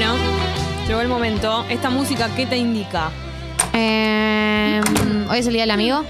Bueno, 0.00 0.14
llegó 0.86 1.00
el 1.00 1.08
momento. 1.08 1.64
¿Esta 1.68 1.90
música 1.90 2.30
qué 2.36 2.46
te 2.46 2.56
indica? 2.56 3.10
Eh, 3.72 4.80
Hoy 5.28 5.38
es 5.40 5.46
el 5.48 5.54
día 5.54 5.62
del 5.62 5.72
amigo. 5.72 6.04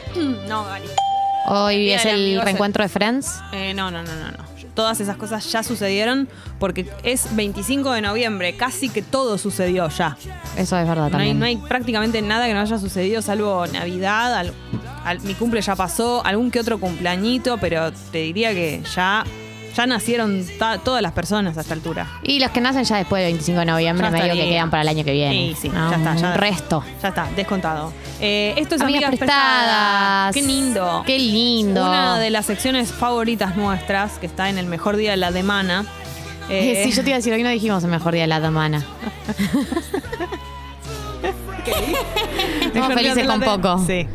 No, 0.47 0.65
Gali. 0.65 0.85
Hoy 1.49 1.91
es 1.93 2.05
el 2.05 2.39
reencuentro 2.43 2.83
de 2.83 2.91
Friends. 2.91 3.41
Eh, 3.51 3.73
no, 3.73 3.91
no, 3.91 4.03
no, 4.03 4.15
no, 4.15 4.31
no. 4.33 4.45
Todas 4.75 5.01
esas 5.01 5.17
cosas 5.17 5.51
ya 5.51 5.63
sucedieron 5.63 6.29
porque 6.59 6.87
es 7.03 7.35
25 7.35 7.93
de 7.93 8.03
noviembre. 8.03 8.55
Casi 8.59 8.91
que 8.91 9.01
todo 9.01 9.39
sucedió 9.39 9.89
ya. 9.89 10.19
Eso 10.59 10.79
es 10.79 10.87
verdad 10.87 10.97
No 10.97 11.05
hay, 11.05 11.11
también. 11.13 11.39
no 11.39 11.47
hay 11.47 11.57
prácticamente 11.57 12.21
nada 12.21 12.47
que 12.47 12.53
no 12.53 12.61
haya 12.61 12.77
sucedido, 12.79 13.23
salvo 13.23 13.67
Navidad. 13.69 14.35
al- 14.35 14.53
al- 15.07 15.21
mi 15.23 15.33
cumple 15.33 15.63
ya 15.63 15.75
pasó, 15.77 16.23
algún 16.27 16.51
que 16.51 16.61
otro 16.61 16.79
cumpleañito, 16.79 17.57
pero 17.57 17.91
te 18.13 18.19
diría 18.19 18.51
que 18.53 18.83
ya, 18.95 19.25
ya 19.77 19.87
nacieron 19.87 20.45
todas 20.85 21.03
las 21.03 21.13
personas 21.13 21.57
a 21.57 21.61
esta 21.61 21.75
altura. 21.75 22.07
Y 22.23 22.41
los 22.41 22.51
que 22.51 22.61
nacen 22.61 22.85
ya 22.85 22.97
después 22.97 23.23
del 23.23 23.33
25 23.33 23.61
de 23.61 23.67
noviembre, 23.67 24.11
medio 24.11 24.35
que 24.35 24.49
quedan 24.49 24.71
para 24.71 24.83
el 24.83 24.89
año 24.89 25.05
que 25.05 25.13
viene. 25.13 25.55
Sí, 25.55 25.57
sí, 25.63 25.69
¿no? 25.69 25.91
ya 25.91 25.97
está. 25.97 26.17
Ya, 26.17 26.29
Un 26.29 26.35
resto. 26.35 26.85
Ya 27.03 27.09
está, 27.09 27.29
descontado. 27.37 27.93
Eh, 28.21 28.55
esto 28.57 28.75
es 28.75 28.81
Amigas 28.81 29.05
Amigas, 29.05 29.19
prestadas. 29.19 30.35
Qué 30.35 30.43
lindo. 30.43 31.03
Qué 31.07 31.19
lindo. 31.19 31.83
Una 31.83 32.19
de 32.19 32.31
las 32.31 32.47
secciones 32.47 32.93
favoritas 32.93 33.57
nuestras, 33.57 34.19
que 34.19 34.27
está 34.27 34.49
en 34.49 34.59
el 34.59 34.67
mejor 34.67 34.97
día 34.97 35.13
de 35.13 35.17
la 35.19 35.33
semana. 35.33 35.85
Eh, 36.51 36.83
sí, 36.83 36.93
yo 36.93 37.03
te 37.03 37.11
iba 37.11 37.17
a 37.17 37.19
decir, 37.19 37.31
hoy 37.35 37.43
no 37.43 37.51
dijimos 37.51 37.85
el 37.85 37.91
mejor 37.91 38.15
día 38.15 38.23
de 38.23 38.29
la 38.29 38.41
semana. 38.41 38.83
Estamos 42.63 42.95
felices 42.95 43.27
con 43.27 43.41
poco. 43.41 43.85
Sí. 43.87 44.07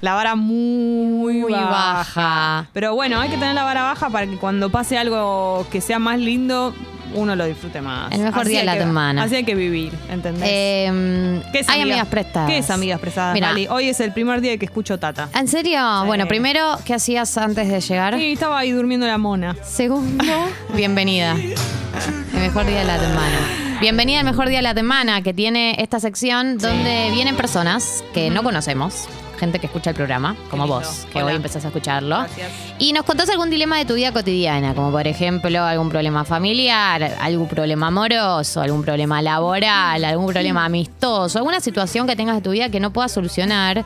La 0.00 0.14
vara 0.14 0.34
muy, 0.34 1.34
Muy 1.40 1.52
baja. 1.52 1.70
baja. 1.70 2.66
Pero 2.72 2.94
bueno, 2.94 3.20
hay 3.20 3.28
que 3.28 3.36
tener 3.36 3.54
la 3.54 3.64
vara 3.64 3.82
baja 3.82 4.08
para 4.08 4.26
que 4.26 4.36
cuando 4.36 4.70
pase 4.70 4.96
algo 4.96 5.66
que 5.70 5.80
sea 5.82 5.98
más 5.98 6.18
lindo, 6.18 6.74
uno 7.14 7.36
lo 7.36 7.44
disfrute 7.44 7.82
más. 7.82 8.10
El 8.12 8.20
mejor 8.22 8.46
día 8.46 8.60
de 8.60 8.64
la 8.64 8.74
que- 8.74 8.80
semana. 8.80 9.24
Así 9.24 9.34
hay 9.34 9.44
que 9.44 9.54
vivir, 9.54 9.92
¿entendés? 10.08 10.48
Eh, 10.50 11.42
¿Qué 11.52 11.58
es 11.58 11.68
hay 11.68 11.82
amiga- 11.82 11.96
amigas 11.96 12.08
prestadas. 12.08 12.48
¿Qué 12.50 12.58
es 12.58 12.70
amigas 12.70 12.98
prestadas? 13.00 13.34
Mira. 13.34 13.52
Hoy 13.74 13.88
es 13.90 14.00
el 14.00 14.12
primer 14.14 14.40
día 14.40 14.56
que 14.56 14.64
escucho 14.64 14.98
Tata. 14.98 15.28
¿En 15.34 15.48
serio? 15.48 15.80
Bueno, 16.06 16.26
primero, 16.26 16.78
¿qué 16.86 16.94
hacías 16.94 17.36
antes 17.36 17.68
de 17.68 17.80
llegar? 17.80 18.16
Sí, 18.16 18.32
estaba 18.32 18.58
ahí 18.58 18.70
durmiendo 18.70 19.06
la 19.06 19.18
mona. 19.18 19.54
Segundo, 19.62 20.24
bienvenida. 20.74 21.32
El 21.34 22.40
mejor 22.40 22.64
día 22.64 22.78
de 22.78 22.84
la 22.86 22.98
semana. 22.98 23.36
Bienvenida 23.82 24.20
al 24.20 24.24
mejor 24.26 24.48
día 24.48 24.58
de 24.58 24.62
la 24.62 24.74
semana, 24.74 25.20
que 25.22 25.34
tiene 25.34 25.74
esta 25.78 26.00
sección 26.00 26.58
donde 26.58 27.10
vienen 27.12 27.34
personas 27.36 28.04
que 28.14 28.30
no 28.30 28.42
conocemos, 28.42 29.08
gente 29.40 29.58
que 29.58 29.66
escucha 29.66 29.90
el 29.90 29.96
programa, 29.96 30.36
como 30.50 30.66
vos, 30.66 31.06
que 31.10 31.18
Hola. 31.18 31.28
hoy 31.28 31.36
empezás 31.36 31.64
a 31.64 31.68
escucharlo. 31.68 32.18
Gracias. 32.18 32.52
Y 32.78 32.92
nos 32.92 33.04
contás 33.04 33.30
algún 33.30 33.48
dilema 33.48 33.78
de 33.78 33.86
tu 33.86 33.94
vida 33.94 34.12
cotidiana, 34.12 34.74
como 34.74 34.92
por 34.92 35.06
ejemplo 35.06 35.64
algún 35.64 35.88
problema 35.88 36.24
familiar, 36.24 37.16
algún 37.18 37.48
problema 37.48 37.86
amoroso, 37.86 38.60
algún 38.60 38.82
problema 38.82 39.22
laboral, 39.22 40.04
algún 40.04 40.26
problema 40.26 40.66
amistoso, 40.66 41.38
alguna 41.38 41.60
situación 41.60 42.06
que 42.06 42.14
tengas 42.16 42.36
de 42.36 42.42
tu 42.42 42.50
vida 42.50 42.68
que 42.68 42.80
no 42.80 42.92
puedas 42.92 43.12
solucionar. 43.12 43.84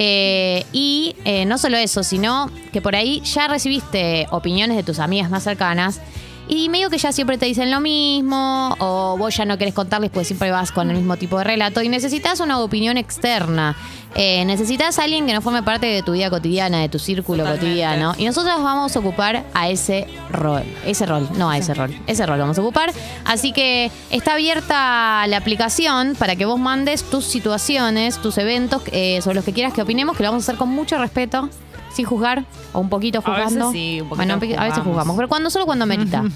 Eh, 0.00 0.64
y 0.72 1.16
eh, 1.24 1.44
no 1.44 1.58
solo 1.58 1.76
eso, 1.76 2.02
sino 2.02 2.50
que 2.72 2.80
por 2.80 2.94
ahí 2.94 3.20
ya 3.20 3.48
recibiste 3.48 4.26
opiniones 4.30 4.76
de 4.76 4.84
tus 4.84 5.00
amigas 5.00 5.28
más 5.28 5.42
cercanas 5.42 6.00
y 6.48 6.68
medio 6.68 6.90
que 6.90 6.98
ya 6.98 7.12
siempre 7.12 7.38
te 7.38 7.46
dicen 7.46 7.70
lo 7.70 7.80
mismo 7.80 8.74
o 8.78 9.16
vos 9.18 9.36
ya 9.36 9.44
no 9.44 9.58
querés 9.58 9.74
contarles 9.74 10.10
pues 10.10 10.26
siempre 10.26 10.50
vas 10.50 10.72
con 10.72 10.90
el 10.90 10.96
mismo 10.96 11.16
tipo 11.16 11.38
de 11.38 11.44
relato 11.44 11.82
y 11.82 11.88
necesitas 11.88 12.40
una 12.40 12.58
opinión 12.60 12.96
externa. 12.96 13.76
Eh, 14.14 14.44
necesitas 14.46 14.98
a 14.98 15.04
alguien 15.04 15.26
que 15.26 15.34
no 15.34 15.42
forme 15.42 15.62
parte 15.62 15.86
de 15.86 16.02
tu 16.02 16.12
vida 16.12 16.30
cotidiana, 16.30 16.80
de 16.80 16.88
tu 16.88 16.98
círculo 16.98 17.44
Totalmente. 17.44 17.66
cotidiano. 17.66 18.14
Y 18.16 18.24
nosotros 18.24 18.62
vamos 18.62 18.96
a 18.96 18.98
ocupar 18.98 19.44
a 19.52 19.68
ese 19.68 20.06
rol. 20.30 20.64
Ese 20.86 21.04
rol, 21.04 21.28
no 21.36 21.50
a 21.50 21.58
ese 21.58 21.74
rol. 21.74 21.94
Ese 22.06 22.24
rol 22.24 22.38
vamos 22.38 22.58
a 22.58 22.62
ocupar. 22.62 22.92
Así 23.26 23.52
que 23.52 23.90
está 24.10 24.32
abierta 24.34 25.26
la 25.26 25.36
aplicación 25.36 26.16
para 26.18 26.36
que 26.36 26.46
vos 26.46 26.58
mandes 26.58 27.04
tus 27.04 27.26
situaciones, 27.26 28.16
tus 28.18 28.38
eventos 28.38 28.82
eh, 28.92 29.20
sobre 29.22 29.36
los 29.36 29.44
que 29.44 29.52
quieras 29.52 29.74
que 29.74 29.82
opinemos, 29.82 30.16
que 30.16 30.22
lo 30.22 30.30
vamos 30.30 30.48
a 30.48 30.52
hacer 30.52 30.58
con 30.58 30.70
mucho 30.70 30.98
respeto. 30.98 31.50
Sin 31.98 32.06
juzgar, 32.06 32.44
o 32.72 32.78
un 32.78 32.88
poquito 32.88 33.18
A 33.24 33.30
veces 33.30 33.44
juzgando. 33.46 33.72
sí, 33.72 34.00
un 34.00 34.08
poquito 34.08 34.24
bueno, 34.24 34.62
a 34.62 34.64
veces 34.68 34.82
juzgamos. 34.84 35.16
pero 35.16 35.28
cuando 35.28 35.50
solo 35.50 35.66
cuando 35.66 35.84
merita. 35.84 36.22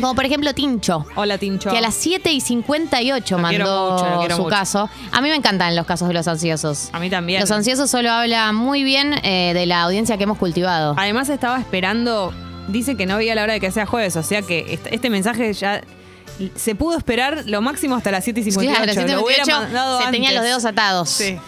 Como 0.00 0.14
por 0.14 0.24
ejemplo 0.24 0.54
Tincho, 0.54 1.04
Hola, 1.16 1.36
Tincho. 1.38 1.70
que 1.70 1.76
a 1.78 1.80
las 1.80 1.94
7 1.94 2.30
y 2.32 2.40
58 2.40 3.36
Lo 3.36 3.42
mandó 3.42 3.92
mucho, 4.20 4.36
su 4.36 4.42
mucho. 4.42 4.50
caso. 4.50 4.88
A 5.10 5.20
mí 5.20 5.28
me 5.28 5.34
encantan 5.34 5.74
los 5.76 5.84
casos 5.86 6.08
de 6.08 6.14
los 6.14 6.26
ansiosos. 6.28 6.88
A 6.92 6.98
mí 6.98 7.10
también. 7.10 7.40
Los 7.40 7.50
ansiosos 7.50 7.90
solo 7.90 8.10
hablan 8.10 8.54
muy 8.54 8.84
bien 8.84 9.14
eh, 9.22 9.52
de 9.54 9.66
la 9.66 9.82
audiencia 9.82 10.16
que 10.18 10.24
hemos 10.24 10.38
cultivado. 10.38 10.94
Además 10.98 11.28
estaba 11.28 11.58
esperando, 11.58 12.32
dice 12.68 12.96
que 12.96 13.04
no 13.06 13.16
veía 13.18 13.34
la 13.34 13.42
hora 13.44 13.52
de 13.54 13.60
que 13.60 13.70
sea 13.70 13.84
jueves, 13.86 14.16
o 14.16 14.22
sea 14.22 14.40
que 14.42 14.78
este, 14.90 15.10
mensaje 15.10 15.52
ya 15.52 15.82
se 16.54 16.74
pudo 16.74 16.96
esperar 16.96 17.42
lo 17.46 17.60
máximo 17.60 17.94
hasta 17.94 18.10
las 18.10 18.24
7 18.24 18.40
y 18.40 18.44
58. 18.44 18.92
Claro, 18.92 19.20
Lo 19.20 19.26
hubiera 19.26 19.44
7:58 19.44 19.60
mandado 19.60 19.98
se 20.02 20.10
tenían 20.10 20.32
los 20.34 20.40
antes. 20.40 20.50
dedos 20.50 20.64
atados. 20.64 21.08
Sí. 21.10 21.38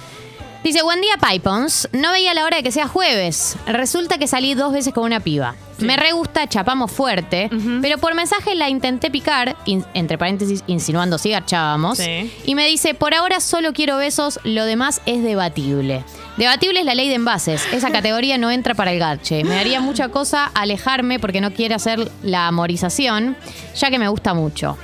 Dice, 0.64 0.82
buen 0.82 1.00
día, 1.02 1.12
Pipons. 1.20 1.88
No 1.92 2.10
veía 2.12 2.32
la 2.32 2.44
hora 2.44 2.56
de 2.56 2.62
que 2.62 2.72
sea 2.72 2.88
jueves. 2.88 3.56
Resulta 3.66 4.16
que 4.16 4.26
salí 4.26 4.54
dos 4.54 4.72
veces 4.72 4.94
con 4.94 5.04
una 5.04 5.20
piba. 5.20 5.54
Me 5.78 5.96
re 5.98 6.12
gusta, 6.12 6.48
chapamos 6.48 6.90
fuerte, 6.90 7.50
pero 7.82 7.98
por 7.98 8.14
mensaje 8.14 8.54
la 8.54 8.70
intenté 8.70 9.10
picar, 9.10 9.56
in- 9.66 9.84
entre 9.92 10.16
paréntesis, 10.16 10.62
insinuando 10.66 11.18
si 11.18 11.30
garchábamos. 11.30 11.98
Sí. 11.98 12.32
Y 12.46 12.54
me 12.54 12.66
dice, 12.66 12.94
por 12.94 13.12
ahora 13.12 13.40
solo 13.40 13.72
quiero 13.74 13.96
besos, 13.98 14.40
lo 14.44 14.64
demás 14.64 15.02
es 15.04 15.22
debatible. 15.22 16.02
Debatible 16.38 16.80
es 16.80 16.86
la 16.86 16.94
ley 16.94 17.08
de 17.08 17.16
envases. 17.16 17.62
Esa 17.72 17.90
categoría 17.92 18.38
no 18.38 18.50
entra 18.50 18.74
para 18.74 18.92
el 18.92 18.98
garche. 19.00 19.44
Me 19.44 19.56
daría 19.56 19.80
mucha 19.80 20.08
cosa 20.08 20.46
alejarme 20.54 21.18
porque 21.18 21.40
no 21.42 21.52
quiere 21.52 21.74
hacer 21.74 22.10
la 22.22 22.46
amorización, 22.46 23.36
ya 23.76 23.90
que 23.90 23.98
me 23.98 24.08
gusta 24.08 24.32
mucho. 24.32 24.78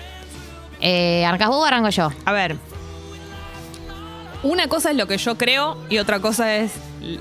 Eh, 0.82 1.24
¿Arrancas 1.24 1.48
vos 1.48 1.58
o 1.62 1.64
arranco 1.64 1.88
yo? 1.88 2.10
A 2.26 2.32
ver. 2.32 2.56
Una 4.42 4.68
cosa 4.68 4.90
es 4.90 4.96
lo 4.96 5.06
que 5.06 5.18
yo 5.18 5.36
creo 5.36 5.76
y 5.90 5.98
otra 5.98 6.20
cosa 6.20 6.56
es 6.56 6.72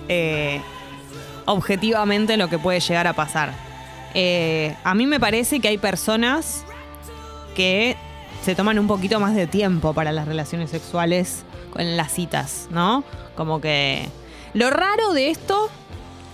eh, 0.08 0.62
objetivamente 1.46 2.38
lo 2.38 2.48
que 2.48 2.58
puede 2.60 2.80
llegar 2.80 3.08
a 3.08 3.14
pasar. 3.14 3.52
Eh, 4.14 4.76
a 4.84 4.96
mí 4.96 5.06
me 5.06 5.20
parece 5.20 5.60
que 5.60 5.68
hay 5.68 5.78
personas 5.78 6.64
que 7.56 7.98
se 8.44 8.56
toman 8.56 8.80
un 8.80 8.88
poquito 8.88 9.20
más 9.20 9.36
de 9.36 9.48
tiempo 9.48 9.94
para 9.94 10.12
las 10.14 10.28
relaciones 10.28 10.70
sexuales 10.70 11.44
con 11.74 11.98
las 11.98 12.14
citas, 12.14 12.68
¿no? 12.72 13.04
Como 13.36 13.60
que 13.60 14.08
lo 14.54 14.70
raro 14.70 15.12
de 15.14 15.30
esto 15.30 15.70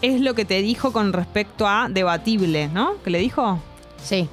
es 0.04 0.22
lo 0.22 0.36
que 0.36 0.46
te 0.46 0.62
dijo 0.62 0.94
con 0.94 1.14
respecto 1.14 1.68
a 1.68 1.88
debatible, 1.90 2.68
¿no? 2.68 2.94
¿Qué 3.04 3.10
le 3.10 3.18
dijo? 3.20 3.60
Sí. 4.04 4.30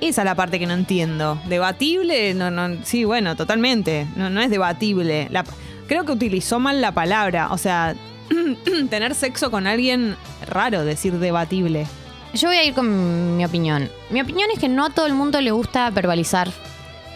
Esa 0.00 0.22
es 0.22 0.24
la 0.24 0.34
parte 0.34 0.58
que 0.58 0.66
no 0.66 0.72
entiendo. 0.74 1.38
¿Debatible? 1.48 2.34
No, 2.34 2.50
no, 2.50 2.82
sí, 2.82 3.04
bueno, 3.04 3.36
totalmente. 3.36 4.06
No, 4.16 4.30
no 4.30 4.40
es 4.40 4.50
debatible. 4.50 5.28
La- 5.30 5.44
creo 5.86 6.04
que 6.04 6.12
utilizó 6.12 6.58
mal 6.58 6.80
la 6.80 6.92
palabra. 6.92 7.48
O 7.52 7.58
sea, 7.58 7.94
tener 8.90 9.14
sexo 9.14 9.50
con 9.50 9.66
alguien, 9.66 10.16
raro 10.46 10.84
decir 10.84 11.18
debatible. 11.18 11.86
Yo 12.34 12.48
voy 12.48 12.56
a 12.56 12.64
ir 12.64 12.74
con 12.74 13.36
mi 13.36 13.44
opinión. 13.44 13.90
Mi 14.10 14.20
opinión 14.20 14.48
es 14.52 14.58
que 14.58 14.68
no 14.68 14.86
a 14.86 14.90
todo 14.90 15.06
el 15.06 15.12
mundo 15.12 15.40
le 15.40 15.50
gusta 15.50 15.90
verbalizar, 15.90 16.50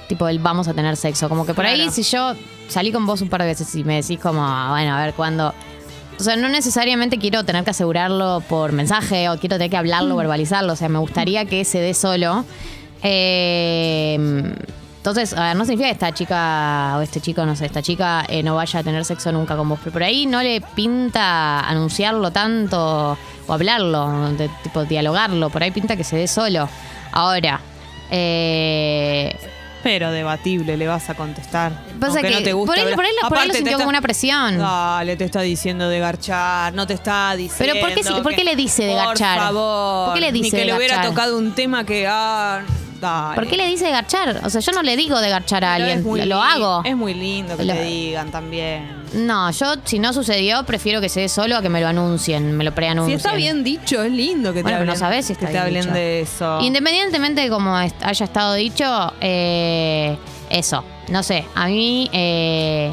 tipo, 0.08 0.28
el 0.28 0.38
vamos 0.38 0.68
a 0.68 0.74
tener 0.74 0.96
sexo. 0.96 1.28
Como 1.28 1.46
que 1.46 1.54
por 1.54 1.64
ahí, 1.64 1.90
si 1.90 2.02
yo 2.02 2.34
salí 2.68 2.92
con 2.92 3.06
vos 3.06 3.22
un 3.22 3.28
par 3.28 3.40
de 3.40 3.48
veces 3.48 3.74
y 3.74 3.84
me 3.84 4.02
decís 4.02 4.18
como, 4.20 4.40
bueno, 4.40 4.94
a 4.94 5.04
ver 5.04 5.14
cuándo. 5.14 5.54
O 6.18 6.22
sea, 6.22 6.36
no 6.36 6.48
necesariamente 6.48 7.18
quiero 7.18 7.44
tener 7.44 7.64
que 7.64 7.70
asegurarlo 7.70 8.42
por 8.48 8.72
mensaje 8.72 9.28
o 9.28 9.38
quiero 9.38 9.56
tener 9.56 9.70
que 9.70 9.76
hablarlo, 9.76 10.16
verbalizarlo. 10.16 10.72
O 10.72 10.76
sea, 10.76 10.88
me 10.88 10.98
gustaría 10.98 11.44
que 11.44 11.64
se 11.64 11.78
dé 11.78 11.94
solo. 11.94 12.44
Eh, 13.02 14.54
entonces, 15.10 15.38
a 15.38 15.44
ver, 15.44 15.56
no 15.56 15.64
significa 15.64 15.86
que 15.88 15.92
esta 15.92 16.12
chica 16.12 16.94
o 16.98 17.00
este 17.00 17.20
chico, 17.20 17.46
no 17.46 17.54
sé, 17.54 17.66
esta 17.66 17.80
chica 17.80 18.24
eh, 18.28 18.42
no 18.42 18.56
vaya 18.56 18.80
a 18.80 18.82
tener 18.82 19.04
sexo 19.04 19.30
nunca 19.30 19.56
con 19.56 19.68
vos. 19.68 19.78
Pero 19.78 19.92
por 19.92 20.02
ahí 20.02 20.26
no 20.26 20.42
le 20.42 20.60
pinta 20.60 21.60
anunciarlo 21.60 22.32
tanto 22.32 23.16
o 23.46 23.52
hablarlo, 23.52 24.32
de, 24.32 24.48
tipo 24.64 24.84
dialogarlo. 24.84 25.48
Por 25.50 25.62
ahí 25.62 25.70
pinta 25.70 25.94
que 25.96 26.02
se 26.02 26.16
dé 26.16 26.26
solo. 26.26 26.68
Ahora, 27.12 27.60
eh, 28.10 29.36
Pero 29.84 30.10
debatible, 30.10 30.76
le 30.76 30.88
vas 30.88 31.08
a 31.10 31.14
contestar. 31.14 31.70
Pasa 32.00 32.20
que 32.20 32.30
no 32.30 32.42
te 32.42 32.52
gusta 32.52 32.72
por 32.74 32.84
ahí- 32.88 32.94
por 32.96 33.04
ahí 33.04 33.10
por 33.28 33.38
ahí 33.38 33.46
lo 33.46 33.54
sintió 33.54 33.70
está- 33.72 33.78
como 33.84 33.90
una 33.90 34.00
presión. 34.00 34.58
Dale, 34.58 35.16
te 35.16 35.24
está 35.24 35.42
diciendo 35.42 35.88
de 35.88 36.00
garchar, 36.00 36.74
no 36.74 36.84
te 36.88 36.94
está 36.94 37.36
diciendo. 37.36 37.74
Pero 37.74 37.86
¿por 37.86 37.94
qué 37.94 38.02
si- 38.02 38.12
por 38.22 38.30
que- 38.30 38.36
qué 38.38 38.44
le 38.44 38.56
dice 38.56 38.84
de 38.84 38.94
garchar? 38.94 39.36
Por 39.38 39.46
favor. 39.46 40.06
¿Por 40.06 40.14
qué 40.14 40.20
le 40.22 40.32
dice 40.32 40.42
Ni 40.46 40.50
que 40.50 40.56
de 40.56 40.64
le 40.64 40.76
hubiera 40.76 41.00
tocado 41.02 41.38
un 41.38 41.52
tema 41.54 41.84
que. 41.84 42.06
Ah, 42.10 42.62
dale. 43.06 43.34
¿por 43.34 43.46
qué 43.46 43.56
le 43.56 43.66
dice 43.66 43.90
garchar? 43.90 44.40
O 44.44 44.50
sea, 44.50 44.60
yo 44.60 44.72
no 44.72 44.82
le 44.82 44.96
digo 44.96 45.18
de 45.20 45.28
garchar 45.30 45.64
a 45.64 45.76
Pero 45.76 45.94
alguien, 45.94 46.28
lo 46.28 46.42
hago. 46.42 46.82
Es 46.84 46.96
muy 46.96 47.14
lindo 47.14 47.56
que 47.56 47.64
Lo- 47.64 47.74
te 47.74 47.82
digan 47.84 48.30
también. 48.30 48.96
No, 49.14 49.50
yo 49.50 49.74
si 49.84 49.98
no 49.98 50.12
sucedió, 50.12 50.64
prefiero 50.64 51.00
que 51.00 51.08
se 51.08 51.20
dé 51.20 51.28
solo 51.28 51.56
a 51.56 51.62
que 51.62 51.68
me 51.68 51.80
lo 51.80 51.88
anuncien, 51.88 52.56
me 52.56 52.64
lo 52.64 52.70
Si 52.70 52.74
preanuncien. 52.76 53.16
está 53.18 53.34
bien 53.34 53.62
dicho, 53.64 54.02
es 54.02 54.12
lindo 54.12 54.50
que 54.52 54.58
te 54.58 54.62
Bueno, 54.64 54.78
hablen, 54.78 54.92
no 54.94 54.96
sabés 54.98 55.26
si 55.26 55.32
está 55.32 55.46
que 55.46 55.52
te 55.52 55.58
hablen 55.58 55.82
dicho. 55.82 55.94
de 55.94 56.20
eso. 56.20 56.60
Independientemente 56.60 57.40
de 57.40 57.48
cómo 57.48 57.76
haya 57.76 58.24
estado 58.24 58.54
dicho, 58.54 59.12
eh, 59.20 60.16
eso, 60.50 60.84
no 61.08 61.22
sé, 61.22 61.44
a 61.54 61.66
mí... 61.68 62.10
eh, 62.12 62.92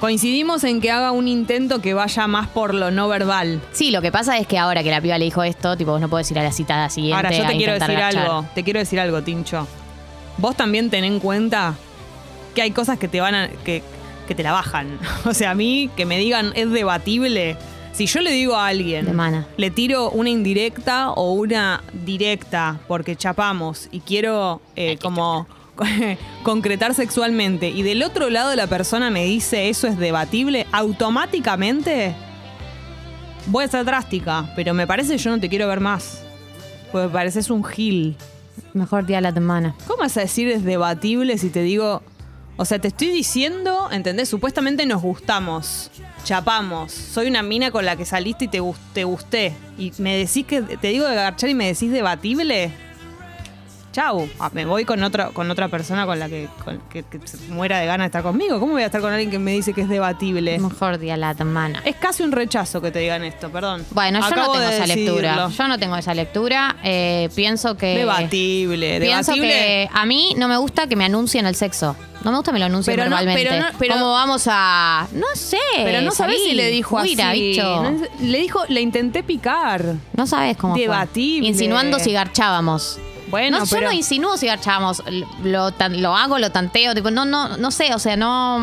Coincidimos 0.00 0.64
en 0.64 0.80
que 0.80 0.90
haga 0.90 1.12
un 1.12 1.28
intento 1.28 1.82
que 1.82 1.92
vaya 1.92 2.26
más 2.26 2.48
por 2.48 2.72
lo 2.72 2.90
no 2.90 3.06
verbal. 3.06 3.60
sí, 3.72 3.90
lo 3.90 4.00
que 4.00 4.10
pasa 4.10 4.38
es 4.38 4.46
que 4.46 4.58
ahora 4.58 4.82
que 4.82 4.90
la 4.90 4.98
piba 5.02 5.18
le 5.18 5.26
dijo 5.26 5.42
esto, 5.42 5.76
tipo, 5.76 5.90
vos 5.92 6.00
no 6.00 6.08
podés 6.08 6.30
ir 6.30 6.38
a 6.38 6.42
la 6.42 6.52
cita 6.52 6.88
siguiente 6.88 7.16
Ahora, 7.16 7.30
yo 7.30 7.46
te 7.46 7.56
quiero 7.58 7.74
decir 7.74 7.96
algo. 7.96 8.46
Te 8.54 8.64
quiero 8.64 8.80
decir 8.80 8.98
algo, 8.98 9.22
Tincho. 9.22 9.68
Vos 10.38 10.56
también 10.56 10.88
ten 10.88 11.04
en 11.04 11.20
cuenta 11.20 11.74
que 12.54 12.62
hay 12.62 12.70
cosas 12.70 12.98
que 12.98 13.08
te 13.08 13.20
van 13.20 13.34
a. 13.34 13.48
que, 13.48 13.82
que 14.26 14.34
te 14.34 14.42
la 14.42 14.52
bajan. 14.52 14.98
O 15.26 15.34
sea, 15.34 15.50
a 15.50 15.54
mí 15.54 15.90
que 15.96 16.06
me 16.06 16.16
digan 16.16 16.52
es 16.54 16.70
debatible. 16.70 17.58
Si 17.92 18.06
yo 18.06 18.22
le 18.22 18.30
digo 18.32 18.56
a 18.56 18.68
alguien, 18.68 19.14
le 19.58 19.70
tiro 19.70 20.10
una 20.10 20.30
indirecta 20.30 21.10
o 21.10 21.32
una 21.32 21.82
directa 21.92 22.80
porque 22.88 23.16
chapamos 23.16 23.88
y 23.90 24.00
quiero 24.00 24.62
eh, 24.76 24.96
como 24.96 25.46
concretar 26.42 26.94
sexualmente 26.94 27.68
y 27.68 27.82
del 27.82 28.02
otro 28.02 28.30
lado 28.30 28.54
la 28.56 28.66
persona 28.66 29.10
me 29.10 29.24
dice 29.24 29.68
eso 29.68 29.86
es 29.86 29.98
debatible, 29.98 30.66
automáticamente 30.72 32.14
voy 33.46 33.64
a 33.64 33.68
ser 33.68 33.84
drástica, 33.84 34.50
pero 34.56 34.74
me 34.74 34.86
parece 34.86 35.12
que 35.12 35.18
yo 35.18 35.30
no 35.30 35.40
te 35.40 35.48
quiero 35.48 35.66
ver 35.68 35.80
más. 35.80 36.22
Porque 36.90 37.06
me 37.06 37.12
pareces 37.12 37.50
un 37.50 37.64
gil. 37.64 38.16
Mejor 38.72 39.06
día 39.06 39.18
de 39.18 39.22
la 39.22 39.32
semana. 39.32 39.74
¿Cómo 39.86 40.00
vas 40.00 40.16
a 40.16 40.20
decir 40.20 40.48
es 40.48 40.64
debatible 40.64 41.38
si 41.38 41.50
te 41.50 41.62
digo... 41.62 42.02
O 42.56 42.64
sea, 42.66 42.78
te 42.78 42.88
estoy 42.88 43.08
diciendo, 43.08 43.88
¿entendés? 43.90 44.28
Supuestamente 44.28 44.84
nos 44.84 45.00
gustamos, 45.00 45.90
chapamos. 46.24 46.92
Soy 46.92 47.28
una 47.28 47.42
mina 47.42 47.70
con 47.70 47.86
la 47.86 47.96
que 47.96 48.04
saliste 48.04 48.46
y 48.46 48.48
te, 48.48 48.60
te 48.92 49.04
gusté. 49.04 49.54
Y 49.78 49.92
me 49.98 50.16
decís 50.16 50.44
que... 50.44 50.60
Te 50.60 50.88
digo 50.88 51.06
de 51.06 51.14
garchar 51.14 51.48
y 51.48 51.54
me 51.54 51.66
decís 51.68 51.90
debatible. 51.90 52.70
Chau. 53.92 54.28
Ah, 54.38 54.50
me 54.52 54.64
voy 54.64 54.84
con 54.84 55.02
otra, 55.02 55.30
con 55.30 55.50
otra 55.50 55.66
persona 55.68 56.06
con 56.06 56.18
la 56.18 56.28
que, 56.28 56.48
con- 56.64 56.78
que, 56.90 57.02
que 57.02 57.18
se 57.26 57.38
muera 57.48 57.78
de 57.80 57.86
ganas 57.86 58.04
de 58.04 58.06
estar 58.06 58.22
conmigo. 58.22 58.60
¿Cómo 58.60 58.72
voy 58.74 58.82
a 58.82 58.86
estar 58.86 59.00
con 59.00 59.12
alguien 59.12 59.30
que 59.32 59.38
me 59.40 59.52
dice 59.52 59.72
que 59.72 59.80
es 59.80 59.88
debatible? 59.88 60.58
Mejor 60.60 60.98
día 60.98 61.16
la 61.16 61.34
semana. 61.34 61.82
Es 61.84 61.96
casi 61.96 62.22
un 62.22 62.30
rechazo 62.30 62.80
que 62.80 62.92
te 62.92 63.00
digan 63.00 63.24
esto, 63.24 63.50
perdón. 63.50 63.84
Bueno, 63.90 64.20
yo 64.20 64.36
no 64.36 64.42
tengo 64.52 64.58
de 64.58 64.76
esa 64.76 64.86
lectura. 64.86 65.48
Yo 65.48 65.68
no 65.68 65.78
tengo 65.78 65.96
esa 65.96 66.14
lectura. 66.14 66.76
Eh, 66.84 67.30
pienso 67.34 67.76
que. 67.76 67.96
Debatible, 67.98 69.00
Pienso 69.00 69.32
debatible. 69.32 69.48
que 69.48 69.88
a 69.92 70.06
mí 70.06 70.34
no 70.36 70.46
me 70.46 70.56
gusta 70.56 70.86
que 70.86 70.94
me 70.94 71.04
anuncien 71.06 71.46
el 71.46 71.56
sexo. 71.56 71.96
No 72.22 72.30
me 72.32 72.36
gusta 72.36 72.50
que 72.50 72.54
me 72.54 72.58
lo 72.60 72.66
anuncien 72.66 72.94
Pero 72.94 73.08
no- 73.10 73.16
verbalmente. 73.16 73.42
pero 73.50 73.60
no- 73.62 73.78
pero- 73.78 73.94
¿Cómo 73.94 74.12
vamos 74.12 74.44
a.? 74.46 75.08
No 75.12 75.26
sé. 75.34 75.56
Pero 75.76 76.02
no 76.02 76.10
salí, 76.12 76.36
si 76.44 76.54
le 76.54 76.70
dijo 76.70 76.98
así. 76.98 77.16
bicho. 77.32 77.82
No 77.82 77.98
le 78.20 78.38
dijo, 78.38 78.60
le 78.68 78.80
intenté 78.82 79.22
picar. 79.22 79.94
No 80.14 80.26
sabes 80.26 80.56
cómo 80.58 80.74
fue. 80.74 80.82
Debatible. 80.82 81.48
Insinuando 81.48 81.98
si 81.98 82.12
garchábamos. 82.12 82.98
Bueno, 83.30 83.58
no, 83.60 83.64
pero- 83.70 83.82
yo 83.82 83.86
no 83.88 83.92
insinúo 83.92 84.36
si 84.36 84.46
garchábamos. 84.46 85.02
Lo, 85.44 85.72
tan- 85.72 86.00
lo 86.02 86.16
hago, 86.16 86.38
lo 86.38 86.50
tanteo. 86.50 86.94
Tipo, 86.94 87.10
no, 87.10 87.24
no, 87.24 87.56
no 87.56 87.70
sé, 87.70 87.94
o 87.94 87.98
sea, 87.98 88.16
no. 88.16 88.58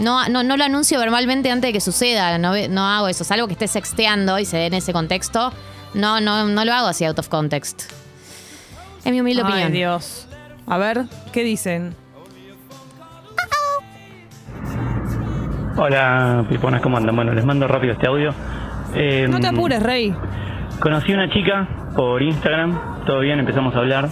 No, 0.00 0.28
no, 0.28 0.42
no 0.42 0.56
lo 0.56 0.64
anuncio 0.64 0.98
verbalmente 0.98 1.50
antes 1.50 1.68
de 1.68 1.72
que 1.72 1.80
suceda. 1.80 2.36
No, 2.38 2.50
ve- 2.52 2.68
no 2.68 2.84
hago 2.84 3.06
eso. 3.08 3.22
Salvo 3.24 3.46
que 3.46 3.52
esté 3.52 3.68
sexteando 3.68 4.38
y 4.40 4.44
se 4.44 4.56
dé 4.56 4.66
en 4.66 4.74
ese 4.74 4.92
contexto. 4.92 5.52
No, 5.94 6.20
no, 6.20 6.46
no 6.46 6.64
lo 6.64 6.72
hago 6.72 6.88
así 6.88 7.04
out 7.04 7.18
of 7.18 7.28
context. 7.28 7.82
Es 9.04 9.12
mi 9.12 9.20
humilde 9.20 9.42
Ay, 9.44 9.48
opinión. 9.50 9.72
Dios. 9.72 10.26
A 10.66 10.78
ver, 10.78 11.04
¿qué 11.32 11.44
dicen? 11.44 11.94
Hola, 15.76 16.44
piponas, 16.48 16.80
¿cómo 16.80 16.96
andan? 16.96 17.16
Bueno, 17.16 17.32
les 17.32 17.44
mando 17.44 17.66
rápido 17.66 17.94
este 17.94 18.06
audio. 18.06 18.32
Eh, 18.94 19.26
No 19.28 19.40
te 19.40 19.48
apures, 19.48 19.82
Rey. 19.82 20.14
Conocí 20.80 21.12
una 21.12 21.28
chica 21.30 21.68
por 21.96 22.22
Instagram, 22.22 22.93
todo 23.04 23.20
bien, 23.20 23.38
empezamos 23.38 23.74
a 23.74 23.78
hablar. 23.78 24.08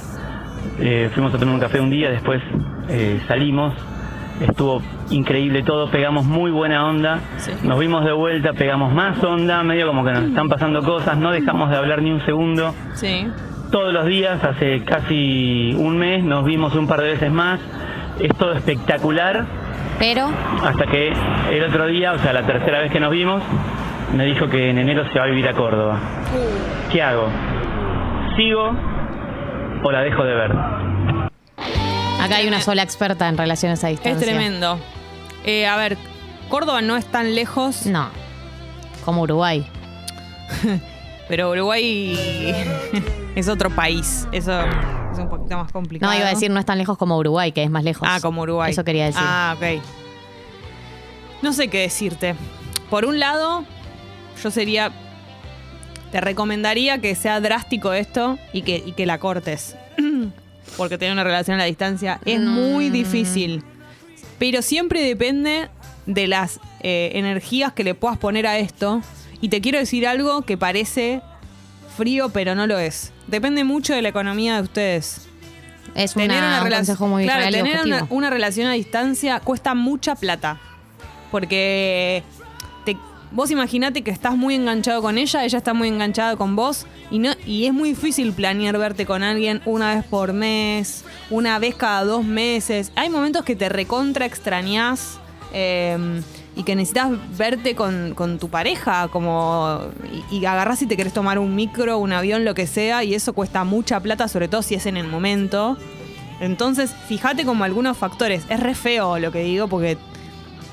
Eh, 0.79 1.11
fuimos 1.13 1.35
a 1.35 1.39
tomar 1.39 1.55
un 1.55 1.61
café 1.61 1.81
un 1.81 1.91
día, 1.91 2.11
después 2.11 2.43
eh, 2.89 3.21
salimos. 3.27 3.75
Estuvo 4.41 4.83
increíble 5.11 5.63
todo, 5.63 5.91
pegamos 5.91 6.25
muy 6.25 6.51
buena 6.51 6.87
onda. 6.87 7.21
Sí. 7.37 7.53
Nos 7.63 7.79
vimos 7.79 8.05
de 8.05 8.13
vuelta, 8.13 8.53
pegamos 8.55 8.93
más 8.93 9.23
onda, 9.23 9.63
medio 9.63 9.87
como 9.87 10.05
que 10.05 10.13
nos 10.13 10.25
están 10.25 10.49
pasando 10.49 10.83
cosas, 10.83 11.17
no 11.19 11.31
dejamos 11.31 11.71
de 11.71 11.77
hablar 11.77 12.03
ni 12.03 12.11
un 12.11 12.25
segundo. 12.25 12.75
Sí. 12.95 13.27
Todos 13.71 13.93
los 13.93 14.07
días, 14.07 14.43
hace 14.43 14.83
casi 14.85 15.75
un 15.79 15.97
mes, 15.97 16.25
nos 16.25 16.45
vimos 16.45 16.75
un 16.75 16.87
par 16.87 17.01
de 17.01 17.13
veces 17.13 17.31
más. 17.31 17.61
Es 18.19 18.35
todo 18.37 18.53
espectacular. 18.53 19.47
Pero, 19.99 20.29
Hasta 20.65 20.87
que 20.87 21.13
el 21.51 21.65
otro 21.65 21.87
día, 21.87 22.13
o 22.13 22.19
sea, 22.19 22.33
la 22.33 22.43
tercera 22.43 22.81
vez 22.81 22.91
que 22.91 22.99
nos 22.99 23.11
vimos, 23.11 23.43
me 24.17 24.25
dijo 24.27 24.49
que 24.49 24.71
en 24.71 24.79
enero 24.79 25.05
se 25.13 25.19
va 25.19 25.27
a 25.27 25.29
vivir 25.29 25.49
a 25.49 25.53
Córdoba. 25.55 25.99
¿Qué 26.91 27.03
hago? 27.03 27.29
¿Sigo 28.37 28.71
o 29.85 29.91
la 29.93 30.01
dejo 30.03 30.23
de 30.25 30.35
ver? 30.35 30.53
acá 32.21 32.37
hay 32.37 32.47
una 32.47 32.61
sola 32.61 32.83
experta 32.83 33.29
en 33.29 33.37
relaciones 33.37 33.83
a 33.85 33.91
Es 33.91 33.99
distancia. 33.99 34.27
tremendo. 34.29 34.79
Eh, 35.45 35.67
a 35.67 35.77
ver, 35.77 35.99
Córdoba 36.49 36.81
no 36.83 36.97
es 36.97 37.05
tan 37.07 37.35
lejos, 37.35 37.87
No. 37.87 38.09
Como 39.05 39.23
Uruguay. 39.23 39.67
pero 41.29 41.51
Uruguay 41.51 42.17
es 43.35 43.49
otro 43.49 43.69
país. 43.71 44.29
Eso 44.31 44.61
es 45.13 45.19
un 45.19 45.29
poquito 45.29 45.57
más 45.57 45.73
complicado. 45.73 46.13
No, 46.13 46.17
iba 46.17 46.29
a 46.29 46.31
decir 46.31 46.51
no 46.53 46.61
es 46.61 46.67
tan 46.67 46.79
lejos 46.79 46.97
como 46.97 47.19
Uruguay, 47.19 47.51
que 47.51 47.65
es 47.65 47.71
más 47.71 47.83
lejos. 47.83 48.07
Ah, 48.09 48.19
como 48.23 48.43
Uruguay. 48.43 48.71
Eso 48.71 48.85
quería 48.85 49.07
decir. 49.07 49.21
Ah, 49.25 49.57
ok. 49.57 49.83
No 51.43 51.53
sé 51.53 51.67
qué 51.69 51.81
decirte. 51.81 52.37
Por 52.89 53.05
un 53.05 53.19
lado, 53.19 53.65
yo 54.41 54.51
sería. 54.53 54.93
Te 56.13 56.21
recomendaría 56.21 56.99
que 56.99 57.15
sea 57.17 57.41
drástico 57.41 57.93
esto 57.93 58.39
y 58.53 58.63
que, 58.63 58.83
y 58.87 58.93
que 58.93 59.07
la 59.07 59.19
cortes. 59.19 59.75
Porque 60.77 60.97
tener 60.99 61.13
una 61.13 61.25
relación 61.25 61.57
a 61.57 61.59
la 61.59 61.65
distancia 61.65 62.21
es 62.25 62.41
muy 62.41 62.91
Mm. 62.91 62.93
difícil. 62.93 63.65
Pero 64.39 64.63
siempre 64.63 65.03
depende 65.03 65.69
de 66.07 66.27
las 66.29 66.61
eh, 66.81 67.11
energías 67.15 67.73
que 67.73 67.83
le 67.85 67.95
puedas 67.95 68.19
poner 68.19 68.47
a 68.47 68.59
esto. 68.59 69.03
Y 69.41 69.49
te 69.49 69.61
quiero 69.61 69.79
decir 69.79 70.07
algo 70.07 70.43
que 70.43 70.57
parece 70.57 71.21
frío, 71.97 72.29
pero 72.29 72.55
no 72.55 72.67
lo 72.67 72.79
es. 72.79 73.13
Depende 73.27 73.65
mucho 73.65 73.93
de 73.95 74.03
la 74.03 74.09
economía 74.09 74.57
de 74.57 74.63
ustedes 74.63 75.27
Es 75.95 76.15
tener 76.15 76.39
una, 76.39 76.61
una 76.61 76.65
un 76.71 76.71
consejo 76.77 77.07
muy 77.09 77.25
claro, 77.25 77.41
real 77.41 77.53
tener 77.53 78.05
una 78.11 78.31
relación 78.31 78.67
a 78.67 78.73
distancia 78.73 79.41
cuesta 79.41 79.75
mucha 79.75 80.15
plata 80.17 80.59
porque 81.31 82.23
te- 82.85 82.97
vos 83.33 83.51
imaginate 83.51 84.03
que 84.03 84.11
estás 84.11 84.37
muy 84.37 84.55
enganchado 84.55 85.03
con 85.03 85.19
ella 85.19 85.45
ella 85.45 85.59
está 85.59 85.75
muy 85.75 85.89
enganchada 85.89 86.37
con 86.37 86.57
vos 86.57 86.87
y 87.11 87.19
no 87.19 87.33
y 87.47 87.67
es 87.67 87.73
muy 87.73 87.91
difícil 87.91 88.33
planear 88.33 88.79
verte 88.79 89.07
con 89.07 89.23
alguien 89.23 89.61
una 89.65 89.95
vez 89.95 90.05
por 90.05 90.33
mes 90.33 91.05
una 91.31 91.59
vez 91.59 91.75
cada 91.75 92.05
dos 92.05 92.25
meses 92.25 92.93
hay 92.95 93.11
momentos 93.11 93.45
que 93.45 93.57
te 93.57 93.69
recontra 93.69 94.27
extrañás 94.27 95.19
eh, 95.53 96.23
y 96.55 96.65
que 96.65 96.75
necesitas 96.77 97.11
verte 97.37 97.75
con, 97.75 98.15
con 98.15 98.39
tu 98.39 98.49
pareja, 98.49 99.09
como 99.09 99.81
y, 100.31 100.37
y 100.37 100.45
y 100.45 100.87
te 100.87 100.97
querés 100.97 101.13
tomar 101.13 101.39
un 101.39 101.55
micro, 101.55 101.99
un 101.99 102.13
avión, 102.13 102.45
lo 102.45 102.55
que 102.55 102.67
sea, 102.67 103.05
y 103.05 103.15
eso 103.15 103.33
cuesta 103.33 103.65
mucha 103.65 104.01
plata, 104.01 104.29
sobre 104.29 104.49
todo 104.49 104.63
si 104.63 104.75
es 104.75 104.87
en 104.87 104.97
el 104.97 105.07
momento. 105.09 105.79
Entonces, 106.41 106.95
fíjate 107.09 107.45
como 107.45 107.65
algunos 107.65 107.97
factores. 107.97 108.45
Es 108.49 108.61
re 108.61 108.75
feo 108.75 109.19
lo 109.19 109.33
que 109.33 109.43
digo 109.45 109.69
porque 109.69 109.97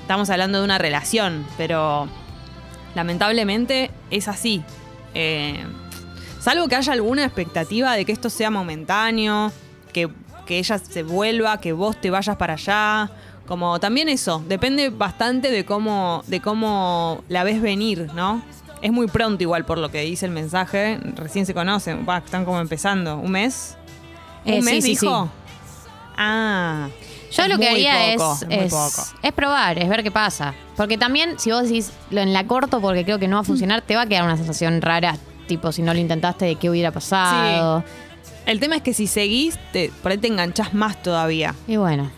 estamos 0.02 0.30
hablando 0.30 0.58
de 0.58 0.66
una 0.66 0.78
relación, 0.78 1.46
pero 1.58 2.10
lamentablemente 2.96 3.92
es 4.12 4.28
así. 4.28 4.64
Eh, 5.14 5.64
salvo 6.40 6.68
que 6.68 6.76
haya 6.76 6.94
alguna 6.94 7.26
expectativa 7.26 7.94
de 7.94 8.06
que 8.06 8.12
esto 8.12 8.30
sea 8.30 8.50
momentáneo, 8.52 9.52
que, 9.94 10.10
que 10.46 10.60
ella 10.60 10.78
se 10.78 11.04
vuelva, 11.04 11.60
que 11.60 11.74
vos 11.74 12.00
te 12.00 12.10
vayas 12.10 12.36
para 12.38 12.54
allá. 12.54 13.10
Como 13.48 13.80
también 13.80 14.10
eso, 14.10 14.44
depende 14.48 14.90
bastante 14.90 15.50
de 15.50 15.66
cómo, 15.66 16.24
de 16.28 16.40
cómo 16.40 17.24
la 17.30 17.44
ves 17.44 17.62
venir, 17.62 18.10
¿no? 18.14 18.44
Es 18.82 18.92
muy 18.92 19.08
pronto 19.08 19.42
igual 19.44 19.66
por 19.66 19.78
lo 19.80 19.90
que 19.90 20.02
dice 20.02 20.28
el 20.28 20.32
mensaje. 20.32 21.00
Recién 21.16 21.46
se 21.48 21.54
conocen, 21.54 22.06
va, 22.08 22.20
están 22.20 22.46
como 22.46 22.60
empezando. 22.62 23.18
¿Un 23.18 23.32
mes? 23.32 23.76
¿Un 24.46 24.54
Eh, 24.54 24.62
mes 24.62 24.84
sí, 24.84 24.92
dijo? 24.92 25.26
sí. 25.26 25.90
Ah. 26.16 26.90
Yo 27.32 27.44
es 27.44 27.50
lo 27.50 27.58
que 27.58 27.70
haría 27.70 28.16
poco, 28.18 28.40
es, 28.50 28.74
es, 28.74 29.14
es 29.22 29.34
probar, 29.34 29.78
es 29.78 29.88
ver 29.88 30.04
qué 30.04 30.12
pasa. 30.12 30.54
Porque 30.76 30.98
también, 30.98 31.38
si 31.38 31.52
vos 31.52 31.64
decís, 31.64 31.92
lo 32.10 32.22
en 32.22 32.34
la 32.34 32.48
corto 32.48 32.82
porque 32.82 33.04
creo 33.06 33.20
que 33.20 33.28
no 33.28 33.36
va 33.36 33.42
a 33.42 33.46
funcionar, 33.46 33.82
te 33.82 33.96
va 33.96 34.04
a 34.04 34.06
quedar 34.08 34.24
una 34.24 34.38
sensación 34.38 34.82
rara, 34.82 35.16
tipo 35.48 35.72
si 35.72 35.82
no 35.82 35.94
lo 35.94 36.00
intentaste, 36.00 36.46
de 36.46 36.56
qué 36.56 36.70
hubiera 36.70 36.92
pasado. 36.92 37.84
El 38.46 38.60
tema 38.60 38.78
es 38.78 38.82
que 38.82 38.94
si 38.94 39.06
seguís, 39.06 39.60
te, 39.72 39.92
por 40.02 40.12
ahí 40.12 40.18
te 40.18 40.28
enganchás 40.28 40.74
más 40.74 41.02
todavía. 41.04 41.54
Y 41.68 41.76
bueno, 41.76 42.10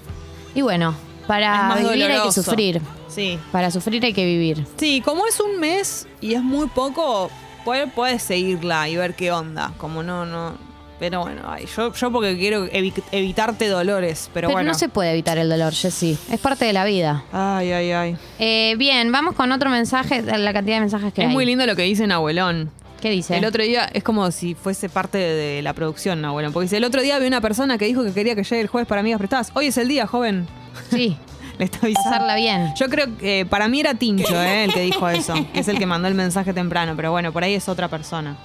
y 0.55 0.61
bueno, 0.61 0.95
para 1.27 1.75
vivir 1.75 2.05
hay 2.05 2.21
que 2.21 2.31
sufrir. 2.31 2.81
Sí. 3.07 3.37
Para 3.51 3.71
sufrir 3.71 4.03
hay 4.05 4.13
que 4.13 4.25
vivir. 4.25 4.65
Sí, 4.77 5.01
como 5.03 5.27
es 5.27 5.39
un 5.41 5.59
mes 5.59 6.07
y 6.21 6.33
es 6.33 6.41
muy 6.41 6.67
poco, 6.67 7.29
puedes, 7.65 7.91
puedes 7.91 8.23
seguirla 8.23 8.87
y 8.87 8.95
ver 8.95 9.15
qué 9.15 9.31
onda. 9.31 9.73
Como 9.77 10.03
no, 10.03 10.25
no. 10.25 10.53
Pero 11.01 11.21
bueno, 11.21 11.41
ay, 11.47 11.65
yo, 11.75 11.91
yo 11.95 12.11
porque 12.11 12.37
quiero 12.37 12.67
evi- 12.67 12.93
evitarte 13.11 13.67
dolores. 13.67 14.29
Pero, 14.35 14.49
Pero, 14.49 14.51
bueno. 14.57 14.67
no 14.71 14.77
se 14.77 14.87
puede 14.87 15.09
evitar 15.13 15.39
el 15.39 15.49
dolor, 15.49 15.73
Jessy. 15.73 16.15
Es 16.31 16.39
parte 16.39 16.65
de 16.65 16.73
la 16.73 16.85
vida. 16.85 17.23
Ay, 17.33 17.71
ay, 17.71 17.91
ay. 17.91 18.17
Eh, 18.37 18.75
bien, 18.77 19.11
vamos 19.11 19.33
con 19.33 19.51
otro 19.51 19.71
mensaje, 19.71 20.21
la 20.21 20.53
cantidad 20.53 20.75
de 20.75 20.81
mensajes 20.81 21.11
que 21.11 21.21
Es 21.23 21.27
hay. 21.29 21.33
muy 21.33 21.43
lindo 21.47 21.65
lo 21.65 21.75
que 21.75 21.81
dice 21.81 22.03
Abuelón. 22.05 22.69
¿Qué 23.01 23.09
dice? 23.09 23.35
El 23.35 23.45
otro 23.45 23.63
día 23.63 23.89
es 23.91 24.03
como 24.03 24.29
si 24.29 24.53
fuese 24.53 24.89
parte 24.89 25.17
de 25.17 25.63
la 25.63 25.73
producción, 25.73 26.23
Abuelón. 26.23 26.53
Porque 26.53 26.65
dice, 26.65 26.77
el 26.77 26.83
otro 26.83 27.01
día 27.01 27.17
vi 27.17 27.25
una 27.25 27.41
persona 27.41 27.79
que 27.79 27.85
dijo 27.85 28.03
que 28.03 28.13
quería 28.13 28.35
que 28.35 28.43
llegue 28.43 28.61
el 28.61 28.67
jueves 28.67 28.87
para 28.87 29.01
amigas 29.01 29.17
prestadas. 29.17 29.51
Hoy 29.55 29.65
es 29.65 29.77
el 29.79 29.87
día, 29.87 30.05
joven. 30.05 30.45
Sí, 30.91 31.17
Le 31.57 31.65
está 31.65 31.79
avisando. 31.81 32.11
pasarla 32.11 32.35
bien. 32.35 32.73
Yo 32.79 32.87
creo 32.89 33.07
que 33.17 33.39
eh, 33.39 33.45
para 33.47 33.67
mí 33.67 33.79
era 33.79 33.95
Tincho, 33.95 34.39
eh, 34.39 34.65
el 34.65 34.71
que 34.73 34.81
dijo 34.81 35.09
eso, 35.09 35.33
que 35.51 35.61
es 35.61 35.67
el 35.67 35.79
que 35.79 35.87
mandó 35.87 36.07
el 36.09 36.13
mensaje 36.13 36.53
temprano, 36.53 36.93
pero 36.95 37.09
bueno, 37.09 37.31
por 37.33 37.43
ahí 37.43 37.55
es 37.55 37.67
otra 37.67 37.87
persona. 37.87 38.37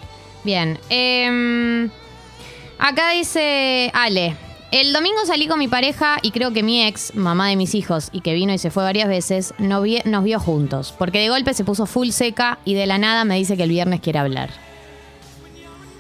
Bien. 0.43 0.79
em, 0.89 1.91
acá 2.79 3.11
dice 3.11 3.91
Ale. 3.95 4.37
El 4.73 4.93
domingo 4.93 5.25
salí 5.27 5.47
con 5.47 5.61
mi 5.61 5.69
pareja 5.69 6.19
y 6.23 6.33
creo 6.33 6.53
que 6.53 6.63
mi 6.65 6.83
ex, 6.85 7.15
mamá 7.15 7.49
de 7.49 7.57
mis 7.57 7.75
hijos 7.75 8.09
y 8.13 8.21
que 8.21 8.35
vino 8.35 8.53
y 8.53 8.59
se 8.59 8.71
fue 8.71 8.83
varias 8.83 9.09
veces, 9.09 9.55
nos, 9.59 9.83
vi- 9.83 10.03
nos 10.05 10.25
vio 10.25 10.41
juntos. 10.41 10.93
Porque 10.99 11.21
de 11.21 11.29
golpe 11.29 11.55
se 11.55 11.65
puso 11.65 11.87
full 11.87 12.09
seca 12.11 12.59
y 12.65 12.75
de 12.75 12.87
la 12.87 12.99
nada 12.99 13.25
me 13.25 13.37
dice 13.37 13.57
que 13.57 13.63
el 13.63 13.71
viernes 13.71 14.01
quiere 14.01 14.19
hablar. 14.19 14.51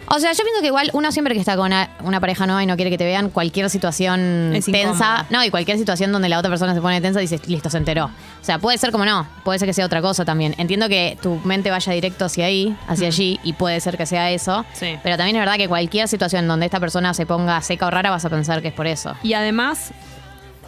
O 0.08 0.20
sea, 0.20 0.32
yo 0.32 0.42
pienso 0.44 0.60
que 0.60 0.68
igual 0.68 0.90
uno 0.92 1.10
siempre 1.10 1.34
que 1.34 1.40
está 1.40 1.56
con 1.56 1.66
una, 1.66 1.90
una 2.04 2.20
pareja 2.20 2.46
nueva 2.46 2.62
y 2.62 2.66
no 2.66 2.76
quiere 2.76 2.90
que 2.90 2.98
te 2.98 3.04
vean, 3.04 3.28
cualquier 3.30 3.68
situación 3.70 4.52
Es 4.54 4.66
tensa, 4.66 4.80
incómodo. 4.92 5.24
no, 5.30 5.44
y 5.44 5.50
cualquier 5.50 5.78
situación 5.78 6.12
donde 6.12 6.28
la 6.28 6.38
otra 6.38 6.48
persona 6.50 6.74
se 6.74 6.80
pone 6.80 7.00
tensa, 7.00 7.18
dices, 7.20 7.46
listo, 7.48 7.70
se 7.70 7.78
enteró. 7.78 8.06
O 8.06 8.44
sea, 8.44 8.58
puede 8.58 8.78
ser 8.78 8.92
como 8.92 9.04
no, 9.04 9.26
puede 9.44 9.58
ser 9.58 9.66
que 9.66 9.74
sea 9.74 9.84
otra 9.84 10.00
cosa 10.02 10.24
también. 10.24 10.54
Entiendo 10.58 10.88
que 10.88 11.18
tu 11.20 11.36
mente 11.44 11.70
vaya 11.70 11.92
directo 11.92 12.24
hacia 12.26 12.46
ahí, 12.46 12.76
hacia 12.86 13.08
allí, 13.08 13.40
y 13.42 13.52
puede 13.54 13.80
ser 13.80 13.96
que 13.96 14.06
sea 14.06 14.30
eso. 14.30 14.64
Sí. 14.74 14.96
Pero 15.02 15.16
también 15.16 15.36
es 15.36 15.40
verdad 15.40 15.56
que 15.56 15.66
cualquier 15.68 16.06
situación 16.08 16.46
donde 16.46 16.66
esta 16.66 16.78
persona 16.78 17.12
se 17.12 17.26
ponga 17.26 17.60
seca 17.62 17.86
o 17.86 17.90
rara, 17.90 18.10
vas 18.10 18.24
a 18.24 18.30
pensar 18.30 18.62
que 18.62 18.68
es 18.68 18.74
por 18.74 18.86
eso. 18.86 19.14
Y 19.24 19.34
además, 19.34 19.90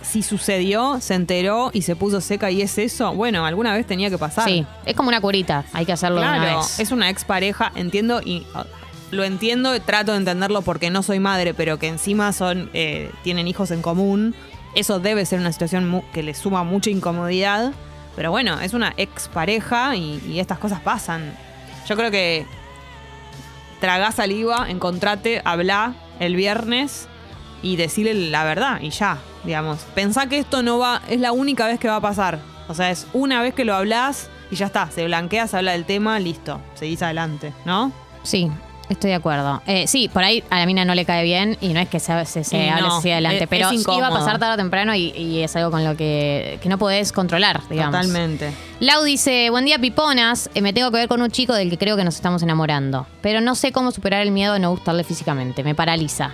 si 0.03 0.23
sucedió, 0.25 0.99
se 1.01 1.15
enteró 1.15 1.71
y 1.73 1.83
se 1.83 1.95
puso 1.95 2.21
seca 2.21 2.51
y 2.51 2.63
es 2.63 2.77
eso, 2.79 3.13
bueno, 3.15 3.47
alguna 3.47 3.73
vez 3.75 3.87
tenía 3.87 4.11
que 4.11 4.19
pasar. 4.19 4.45
Sí, 4.49 4.67
es 4.85 4.97
como 4.97 5.09
una 5.11 5.21
curita, 5.21 5.65
hay 5.73 5.87
que 5.87 5.93
hacerlo 5.93 6.21
de 6.21 6.27
una 6.27 6.39
Claro, 6.41 6.59
vez. 6.59 6.81
es 6.81 6.91
una 6.91 7.09
expareja, 7.11 7.71
entiendo 7.77 8.21
y 8.25 8.45
lo 9.11 9.25
entiendo, 9.25 9.79
trato 9.81 10.13
de 10.13 10.19
entenderlo 10.19 10.63
porque 10.63 10.91
no 10.91 11.03
soy 11.03 11.19
madre, 11.21 11.55
pero 11.55 11.79
que 11.79 11.89
encima 11.89 12.33
son 12.33 12.71
eh, 12.75 13.11
tienen 13.23 13.49
hijos 13.49 13.71
en 13.71 13.83
común. 13.83 14.35
Eso 14.75 15.01
debe 15.01 15.25
ser 15.25 15.41
una 15.41 15.53
situación 15.53 16.03
que 16.13 16.23
les 16.23 16.39
suma 16.39 16.65
mucha 16.65 16.91
incomodidad. 16.91 17.73
Pero 18.17 18.31
bueno, 18.31 18.61
es 18.61 18.75
una 18.75 18.95
expareja 18.97 19.97
y, 19.97 20.21
y 20.27 20.41
estas 20.41 20.59
cosas 20.59 20.81
pasan. 20.81 21.33
Yo 21.87 21.97
creo 21.97 22.11
que 22.11 22.47
tragá 23.81 24.13
saliva, 24.13 24.67
encontrate, 24.69 25.41
hablá 25.45 25.95
el 26.19 26.37
viernes 26.37 27.09
y 27.63 27.77
decirle 27.77 28.15
la 28.15 28.45
verdad 28.45 28.81
y 28.81 28.91
ya, 28.91 29.19
digamos. 29.45 29.81
Pensá 29.95 30.29
que 30.29 30.39
esto 30.39 30.63
no 30.63 30.79
va, 30.79 31.03
es 31.09 31.21
la 31.21 31.33
única 31.33 31.67
vez 31.67 31.79
que 31.79 31.89
va 31.89 31.97
a 31.97 32.01
pasar. 32.01 32.41
O 32.69 32.75
sea, 32.75 32.91
es 32.91 33.07
una 33.13 33.41
vez 33.41 33.55
que 33.55 33.65
lo 33.65 33.75
hablas 33.75 34.29
y 34.51 34.57
ya 34.57 34.67
está, 34.67 34.91
se 34.91 35.05
blanquea, 35.05 35.47
se 35.47 35.57
habla 35.57 35.73
del 35.73 35.85
tema, 35.85 36.19
listo, 36.21 36.61
seguís 36.75 37.03
adelante, 37.03 37.53
¿no? 37.65 37.93
Sí, 38.23 38.51
estoy 38.89 39.11
de 39.11 39.17
acuerdo. 39.17 39.63
Eh, 39.67 39.87
sí, 39.87 40.09
por 40.09 40.23
ahí 40.25 40.43
a 40.51 40.59
la 40.59 40.67
mina 40.67 40.85
no 40.85 40.95
le 40.95 41.05
cae 41.05 41.23
bien 41.25 41.57
y 41.61 41.69
no 41.75 41.81
es 41.81 41.89
que 41.89 42.01
se, 42.01 42.25
se, 42.25 42.71
hable 42.71 42.89
así 42.89 43.11
adelante, 43.11 43.45
es- 43.45 43.49
pero 43.51 43.71
es 43.71 43.83
iba 43.87 44.07
a 44.07 44.11
pasar 44.11 44.39
tarde 44.39 44.55
o 44.55 44.57
temprano 44.57 44.95
y, 44.95 45.11
y 45.11 45.43
es 45.43 45.55
algo 45.57 45.71
con 45.71 45.85
lo 45.85 45.97
que, 45.97 46.59
que 46.63 46.69
no 46.69 46.79
podés 46.79 47.13
controlar, 47.13 47.61
digamos. 47.69 47.93
Totalmente. 47.95 48.53
Lau 48.81 49.03
dice, 49.05 49.51
buen 49.51 49.65
día 49.65 49.79
piponas, 49.79 50.49
Eh, 50.55 50.63
me 50.63 50.73
tengo 50.73 50.91
que 50.91 50.99
ver 50.99 51.09
con 51.09 51.21
un 51.23 51.31
chico 51.31 51.53
del 51.55 51.69
que 51.71 51.79
creo 51.79 51.97
que 51.97 52.05
nos 52.05 52.15
estamos 52.15 52.43
enamorando, 52.43 53.07
pero 53.21 53.41
no 53.41 53.55
sé 53.55 53.73
cómo 53.73 53.91
superar 53.91 54.23
el 54.23 54.31
miedo 54.31 54.53
de 54.55 54.61
no 54.61 54.71
gustarle 54.71 55.05
físicamente, 55.05 55.63
me 55.65 55.75
paraliza. 55.75 56.33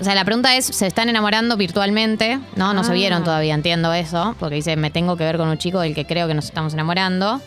O 0.00 0.04
sea, 0.04 0.14
la 0.14 0.24
pregunta 0.24 0.54
es, 0.56 0.64
¿se 0.66 0.86
están 0.86 1.08
enamorando 1.08 1.56
virtualmente? 1.56 2.38
No, 2.54 2.72
no 2.72 2.84
se 2.84 2.90
Ah. 2.92 2.94
vieron 2.94 3.24
todavía, 3.24 3.54
entiendo 3.54 3.92
eso, 3.92 4.36
porque 4.38 4.54
dice, 4.54 4.76
me 4.76 4.90
tengo 4.92 5.16
que 5.16 5.24
ver 5.24 5.36
con 5.38 5.48
un 5.48 5.58
chico 5.58 5.80
del 5.80 5.92
que 5.94 6.04
creo 6.04 6.28
que 6.28 6.34
nos 6.34 6.44
estamos 6.44 6.72
enamorando, 6.72 7.40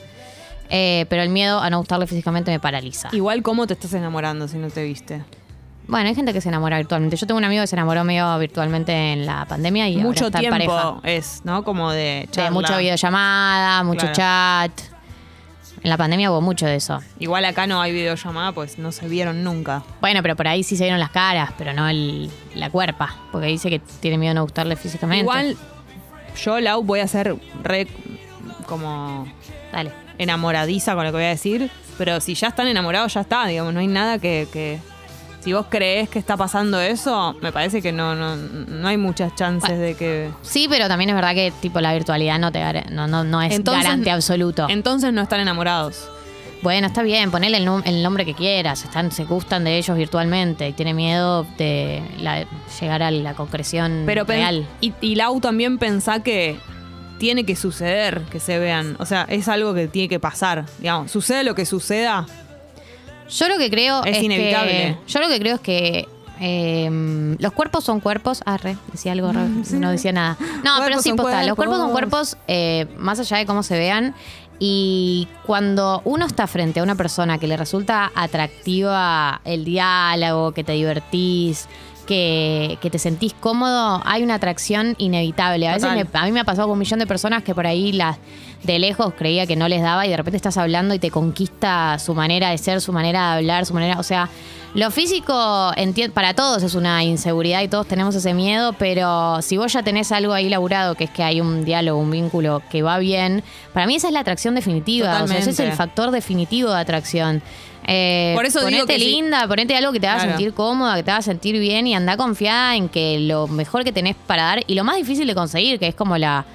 Eh, 0.74 1.06
pero 1.10 1.22
el 1.22 1.30
miedo 1.30 1.60
a 1.60 1.70
no 1.70 1.80
gustarle 1.80 2.08
físicamente 2.08 2.50
me 2.50 2.60
paraliza. 2.60 3.10
Igual, 3.12 3.44
¿cómo 3.44 3.68
te 3.68 3.74
estás 3.74 3.94
enamorando 3.94 4.48
si 4.48 4.58
no 4.58 4.70
te 4.70 4.84
viste? 4.84 5.22
Bueno, 5.88 6.08
hay 6.08 6.16
gente 6.16 6.32
que 6.32 6.40
se 6.40 6.48
enamora 6.48 6.78
virtualmente. 6.78 7.18
Yo 7.18 7.28
tengo 7.28 7.38
un 7.38 7.44
amigo 7.44 7.62
que 7.62 7.68
se 7.68 7.76
enamoró 7.76 8.06
medio 8.06 8.38
virtualmente 8.40 8.94
en 9.12 9.26
la 9.26 9.46
pandemia 9.46 9.90
y 9.90 9.96
ahora 9.96 10.06
Mucho 10.08 10.26
está 10.28 10.38
en 10.40 10.44
tiempo 10.44 10.58
pareja. 10.58 11.00
es, 11.04 11.42
¿no? 11.44 11.64
Como 11.66 11.92
de 11.92 12.30
De 12.34 12.52
mucha 12.52 12.78
videollamada, 12.78 13.84
mucho 13.84 14.08
Claro. 14.14 14.14
chat. 14.14 14.72
En 15.84 15.90
la 15.90 15.98
pandemia 15.98 16.32
hubo 16.32 16.40
mucho 16.42 16.66
de 16.68 16.76
eso. 16.76 17.00
Igual 17.20 17.44
acá 17.44 17.68
no 17.68 17.82
hay 17.82 17.92
videollamada, 17.92 18.54
pues 18.54 18.78
no 18.78 18.92
se 18.94 19.10
vieron 19.10 19.44
nunca. 19.44 19.84
Bueno, 20.00 20.22
pero 20.22 20.36
por 20.38 20.48
ahí 20.48 20.64
sí 20.64 20.78
se 20.78 20.84
vieron 20.84 21.00
las 21.00 21.10
caras, 21.10 21.50
pero 21.58 21.74
no 21.74 21.90
el, 21.90 22.30
la 22.56 22.70
cuerpa. 22.70 23.16
Porque 23.32 23.48
dice 23.48 23.70
que 23.70 23.80
tiene 24.00 24.18
miedo 24.18 24.32
a 24.32 24.36
no 24.36 24.44
gustarle 24.44 24.76
físicamente. 24.78 25.24
Igual, 25.24 25.58
yo, 26.42 26.60
Lau, 26.62 26.84
voy 26.84 27.00
a 27.02 27.08
ser 27.08 27.36
re 27.64 27.88
como 28.68 29.28
Dale. 29.74 29.92
Enamoradiza 30.24 30.96
con 30.96 31.04
lo 31.06 31.12
que 31.12 31.18
voy 31.18 31.26
a 31.26 31.30
decir, 31.30 31.70
pero 31.98 32.20
si 32.22 32.34
ya 32.36 32.48
están 32.48 32.68
enamorados, 32.68 33.14
ya 33.14 33.22
está, 33.22 33.46
digamos, 33.48 33.74
no 33.74 33.80
hay 33.80 33.88
nada 33.88 34.20
que... 34.20 34.48
que- 34.52 34.80
si 35.44 35.54
vos 35.54 35.66
creés 35.72 36.08
que 36.08 36.20
está 36.20 36.38
pasando 36.38 36.80
eso, 36.80 37.36
me 37.42 37.52
parece 37.52 37.82
que 37.82 37.92
no, 37.92 38.14
no, 38.14 38.36
no 38.36 38.88
hay 38.88 38.98
muchas 38.98 39.34
chances 39.34 39.70
Bueno. 39.72 39.84
de 39.86 39.96
que... 39.96 40.30
Sí, 40.44 40.68
pero 40.70 40.88
también 40.88 41.10
es 41.10 41.16
verdad 41.16 41.34
que 41.34 41.52
tipo 41.62 41.82
la 41.82 41.92
virtualidad 41.96 42.38
no 42.38 42.52
te 42.52 42.62
no, 42.92 43.08
no, 43.08 43.24
no 43.24 43.42
es 43.42 43.52
Entonces- 43.56 43.84
garante 43.84 44.12
absoluto. 44.12 44.68
Entonces 44.70 45.12
no 45.14 45.20
están 45.24 45.40
enamorados. 45.40 46.08
Bueno, 46.62 46.86
está 46.86 47.02
bien, 47.02 47.32
ponele 47.32 47.58
el, 47.58 48.04
nombre 48.04 48.24
que 48.24 48.36
quieras. 48.36 48.84
Están, 48.84 49.12
se 49.12 49.24
gustan 49.26 49.64
de 49.64 49.80
ellos 49.80 49.98
virtualmente 49.98 50.68
y 50.68 50.74
tiene 50.74 50.94
miedo 50.94 51.48
de 51.58 52.04
la- 52.20 52.46
llegar 52.80 53.02
a 53.02 53.10
la 53.10 53.34
concreción 53.34 54.04
Pero 54.06 54.26
real. 54.26 54.68
Y, 54.80 54.94
y 55.02 55.16
Lau 55.16 55.40
también 55.42 55.80
pensá 55.80 56.22
que 56.22 56.60
tiene 57.22 57.46
que 57.46 57.56
suceder 57.56 58.22
que 58.32 58.40
se 58.40 58.58
vean. 58.58 58.96
O 58.98 59.06
sea, 59.06 59.28
es 59.30 59.48
algo 59.48 59.76
que 59.76 59.88
tiene 59.88 60.10
que 60.10 60.20
pasar. 60.20 60.66
Digamos, 60.80 61.12
sucede 61.12 61.44
lo 61.44 61.54
que 61.54 61.68
suceda. 61.68 62.26
Yo 63.30 63.48
lo 63.48 63.60
que 63.60 63.70
creo 63.70 64.04
Es 64.04 64.18
es, 64.18 64.24
inevitable. 64.24 64.72
que. 64.72 64.98
Yo 65.12 65.20
lo 65.20 65.28
que 65.30 65.40
creo 65.40 65.56
es 65.56 65.62
que. 65.62 66.08
eh, 66.40 67.36
los 67.38 67.54
cuerpos 67.54 67.84
son 67.84 68.00
cuerpos. 68.00 68.42
Ah, 68.48 68.58
re, 68.58 68.76
decía 68.92 69.12
algo, 69.12 69.32
re, 69.32 69.48
no 69.74 69.92
decía 69.92 70.12
nada. 70.12 70.36
No, 70.64 70.80
pero 70.84 71.00
sí, 71.00 71.14
posta, 71.14 71.44
los 71.44 71.56
cuerpos 71.56 71.78
son 71.78 71.92
cuerpos. 71.92 72.30
cuerpos, 72.32 72.38
eh, 72.48 72.88
más 72.98 73.20
allá 73.20 73.38
de 73.38 73.46
cómo 73.46 73.62
se 73.62 73.78
vean. 73.78 74.16
Y 74.58 75.28
cuando 75.46 76.02
uno 76.06 76.26
está 76.26 76.48
frente 76.48 76.80
a 76.80 76.84
una 76.84 76.96
persona 76.96 77.38
que 77.38 77.46
le 77.48 77.56
resulta 77.56 78.12
atractiva 78.16 79.42
el 79.46 79.64
diálogo, 79.64 80.54
que 80.54 80.64
te 80.64 80.72
divertís, 80.74 81.68
que, 82.02 82.78
que 82.82 82.90
te 82.90 83.00
sentís 83.00 83.34
cómodo, 83.34 84.02
hay 84.06 84.24
una 84.24 84.36
atracción 84.36 84.96
inevitable. 84.98 85.68
A 85.68 85.74
veces 85.76 85.90
me- 85.94 86.06
a 86.20 86.26
mí 86.26 86.32
me 86.32 86.40
ha 86.40 86.44
pasado 86.44 86.68
con 86.68 86.74
un 86.74 86.80
millón 86.80 87.00
de 87.00 87.08
personas 87.08 87.44
que 87.44 87.54
por 87.56 87.66
ahí 87.68 87.92
las 87.92 88.18
de 88.64 88.78
lejos 88.80 89.14
creía 89.18 89.48
que 89.48 89.56
no 89.56 89.68
les 89.68 89.82
daba 89.82 90.06
y 90.06 90.10
de 90.10 90.18
repente 90.18 90.38
estás 90.38 90.58
hablando 90.58 90.94
y 90.94 91.00
te 91.00 91.10
conquista 91.10 91.98
su 92.00 92.14
manera 92.14 92.50
de 92.50 92.58
ser, 92.58 92.80
su 92.82 92.94
manera 92.94 93.32
de 93.32 93.38
hablar, 93.40 93.66
su 93.66 93.74
manera, 93.74 94.00
o 94.00 94.04
sea, 94.04 94.30
lo 94.76 94.90
físico 94.92 95.34
enti- 95.76 96.12
para 96.12 96.34
todos 96.34 96.62
es 96.64 96.76
una 96.76 97.04
inseguridad 97.04 97.62
y 97.62 97.68
todos 97.68 97.88
tenemos 97.88 98.16
ese 98.16 98.34
miedo, 98.34 98.74
pero 98.74 99.42
si 99.42 99.58
vos 99.58 99.74
ya 99.74 99.82
tenés 99.84 100.12
algo 100.12 100.32
ahí 100.34 100.48
laburado, 100.48 100.96
que 100.96 101.06
es 101.06 101.10
que 101.10 101.24
hay 101.24 101.42
un 101.42 101.66
diálogo, 101.66 102.00
un 102.00 102.12
vínculo 102.12 102.62
que 102.70 102.82
va 102.84 102.98
bien, 103.00 103.44
para 103.74 103.86
mí 103.88 103.96
esa 103.96 104.08
es 104.08 104.14
la 104.14 104.20
atracción 104.22 104.54
definitiva, 104.56 105.24
o 105.24 105.28
sea, 105.28 105.38
ese 105.40 105.50
es 105.50 105.60
el 105.60 105.66
Totalmente. 105.72 105.78
factor 105.78 106.12
definitivo 106.12 106.70
de 106.72 106.80
atracción. 106.80 107.42
Eh, 107.88 108.34
Por 108.36 108.46
eso 108.46 108.60
digo 108.60 108.82
ponete 108.82 108.94
que 108.94 109.00
si- 109.00 109.12
linda, 109.12 109.48
ponete 109.48 109.76
algo 109.76 109.92
que 109.92 110.00
te 110.00 110.08
haga 110.08 110.20
Claro. 110.24 110.32
sentir 110.38 110.54
cómoda, 110.54 110.96
que 110.98 111.04
te 111.04 111.12
haga 111.12 111.22
sentir 111.22 111.58
bien 111.60 111.88
y 111.88 111.96
anda 111.96 112.16
confiada 112.18 112.76
en 112.76 112.90
que 112.90 113.20
lo 113.20 113.48
mejor 113.48 113.84
que 113.84 113.92
tenés 113.92 114.16
para 114.28 114.44
dar 114.44 114.64
y 114.68 114.76
lo 114.76 114.84
más 114.84 114.98
difícil 114.98 115.26
de 115.28 115.34
conseguir, 115.36 115.80
que 115.80 115.88
es 115.88 115.96
como 115.96 116.18
la, 116.18 116.46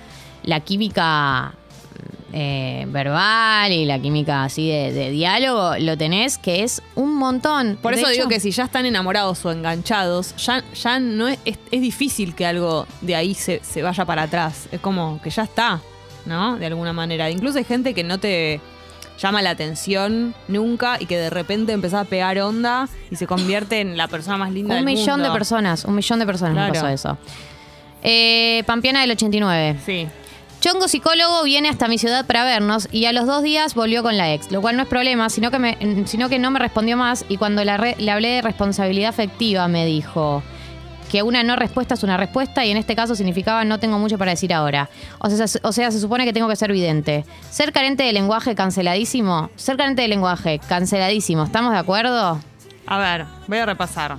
la 0.45 0.61
química 0.61 1.53
eh, 2.33 2.85
verbal 2.89 3.73
y 3.73 3.85
la 3.87 3.99
química 3.99 4.45
así 4.45 4.69
de, 4.69 4.93
de 4.93 5.11
diálogo, 5.11 5.73
lo 5.79 5.97
tenés, 5.97 6.39
que 6.39 6.63
es 6.63 6.83
un 6.95 7.15
montón. 7.17 7.79
Por 7.81 7.95
De 7.95 8.01
eso 8.01 8.09
hecho, 8.11 8.19
digo 8.21 8.29
que 8.29 8.41
si 8.41 8.51
ya 8.51 8.65
están 8.65 8.85
enamorados 8.87 9.45
o 9.45 9.51
enganchados, 9.53 10.35
ya, 10.37 10.63
ya 10.75 10.99
no 10.99 11.29
es, 11.29 11.39
es, 11.45 11.59
es 11.71 11.81
difícil 11.81 12.35
que 12.35 12.45
algo 12.47 12.87
de 13.01 13.17
ahí 13.17 13.35
se, 13.35 13.61
se 13.65 13.83
vaya 13.83 14.05
para 14.05 14.23
atrás. 14.23 14.69
Es 14.71 14.81
como 14.81 15.21
que 15.23 15.31
ya 15.31 15.45
está, 15.45 15.81
¿no? 16.27 16.57
De 16.59 16.67
alguna 16.67 16.93
manera. 16.93 17.31
Incluso 17.31 17.59
hay 17.59 17.65
gente 17.65 17.95
que 17.95 18.05
no 18.05 18.19
te 18.19 18.61
llama 19.19 19.43
la 19.43 19.51
atención 19.51 20.35
nunca 20.49 20.97
y 21.01 21.07
que 21.07 21.17
de 21.19 21.31
repente 21.31 21.73
empezás 21.73 22.03
a 22.03 22.05
pegar 22.05 22.39
onda 22.41 22.89
y 23.11 23.17
se 23.17 23.27
convierte 23.27 23.81
en 23.81 23.97
la 23.97 24.09
persona 24.09 24.37
más 24.37 24.53
linda 24.53 24.75
Un 24.79 24.85
del 24.85 24.95
millón 24.95 25.23
de 25.23 25.31
personas, 25.31 25.85
un 25.85 25.95
millón 25.95 26.19
de 26.19 26.27
personas 26.27 26.55
me 26.55 26.73
pasó 26.73 26.89
eso. 26.89 27.19
Eh, 28.03 28.63
Pampiana 28.67 29.01
del 29.01 29.11
89. 29.13 29.77
Sí. 29.85 30.07
Chongo 30.61 30.89
psicólogo 30.89 31.43
viene 31.45 31.69
hasta 31.69 31.87
mi 31.87 31.99
ciudad 31.99 32.27
para 32.27 32.45
vernos 32.45 32.89
y 32.91 33.05
a 33.05 33.13
los 33.13 33.27
dos 33.27 33.43
días 33.43 33.75
volvió 33.75 34.03
con 34.03 34.17
la 34.17 34.33
ex, 34.33 34.51
lo 34.51 34.61
cual 34.61 34.77
no 34.77 34.83
es 34.83 34.89
problema, 34.89 35.29
sino 35.29 35.51
que, 35.51 35.59
me- 35.59 36.07
sino 36.07 36.29
que 36.29 36.39
no 36.39 36.51
me 36.51 36.59
respondió 36.59 36.97
más 36.97 37.25
y 37.29 37.37
cuando 37.37 37.63
la 37.65 37.77
re- 37.77 37.95
le 37.99 38.11
hablé 38.11 38.29
de 38.29 38.43
responsabilidad 38.43 39.11
afectiva 39.11 39.69
me 39.69 39.85
dijo 39.87 40.43
que 41.11 41.23
una 41.23 41.43
no 41.43 41.57
respuesta 41.57 41.95
es 41.95 42.03
una 42.03 42.17
respuesta 42.17 42.65
y 42.65 42.71
en 42.71 42.77
este 42.77 42.97
caso 42.97 43.15
significaba 43.15 43.65
no 43.65 43.79
tengo 43.79 43.99
mucho 43.99 44.19
para 44.19 44.33
decir 44.33 44.53
ahora. 44.53 44.89
O 45.19 45.31
sea, 45.31 45.47
se- 45.47 45.61
o 45.63 45.73
sea, 45.73 45.91
se 45.91 46.01
supone 46.01 46.25
que 46.25 46.33
tengo 46.33 46.49
que 46.49 46.57
ser 46.57 46.73
vidente. 46.73 47.25
Ser 47.51 47.73
carente 47.73 48.03
de 48.03 48.13
lenguaje 48.13 48.55
canceladísimo. 48.55 49.51
Ser 49.57 49.77
carente 49.77 50.03
de 50.03 50.09
lenguaje 50.09 50.59
canceladísimo. 50.69 51.45
¿Estamos 51.45 51.73
de 51.73 51.79
acuerdo? 51.79 52.41
A 52.87 52.99
ver, 52.99 53.27
voy 53.49 53.59
a 53.59 53.67
repasar. 53.67 54.17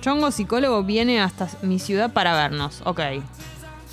Chongo 0.00 0.30
psicólogo 0.30 0.82
viene 0.82 1.20
hasta 1.20 1.48
mi 1.62 1.78
ciudad 1.78 2.12
para 2.12 2.34
vernos. 2.34 2.82
Ok. 2.84 3.00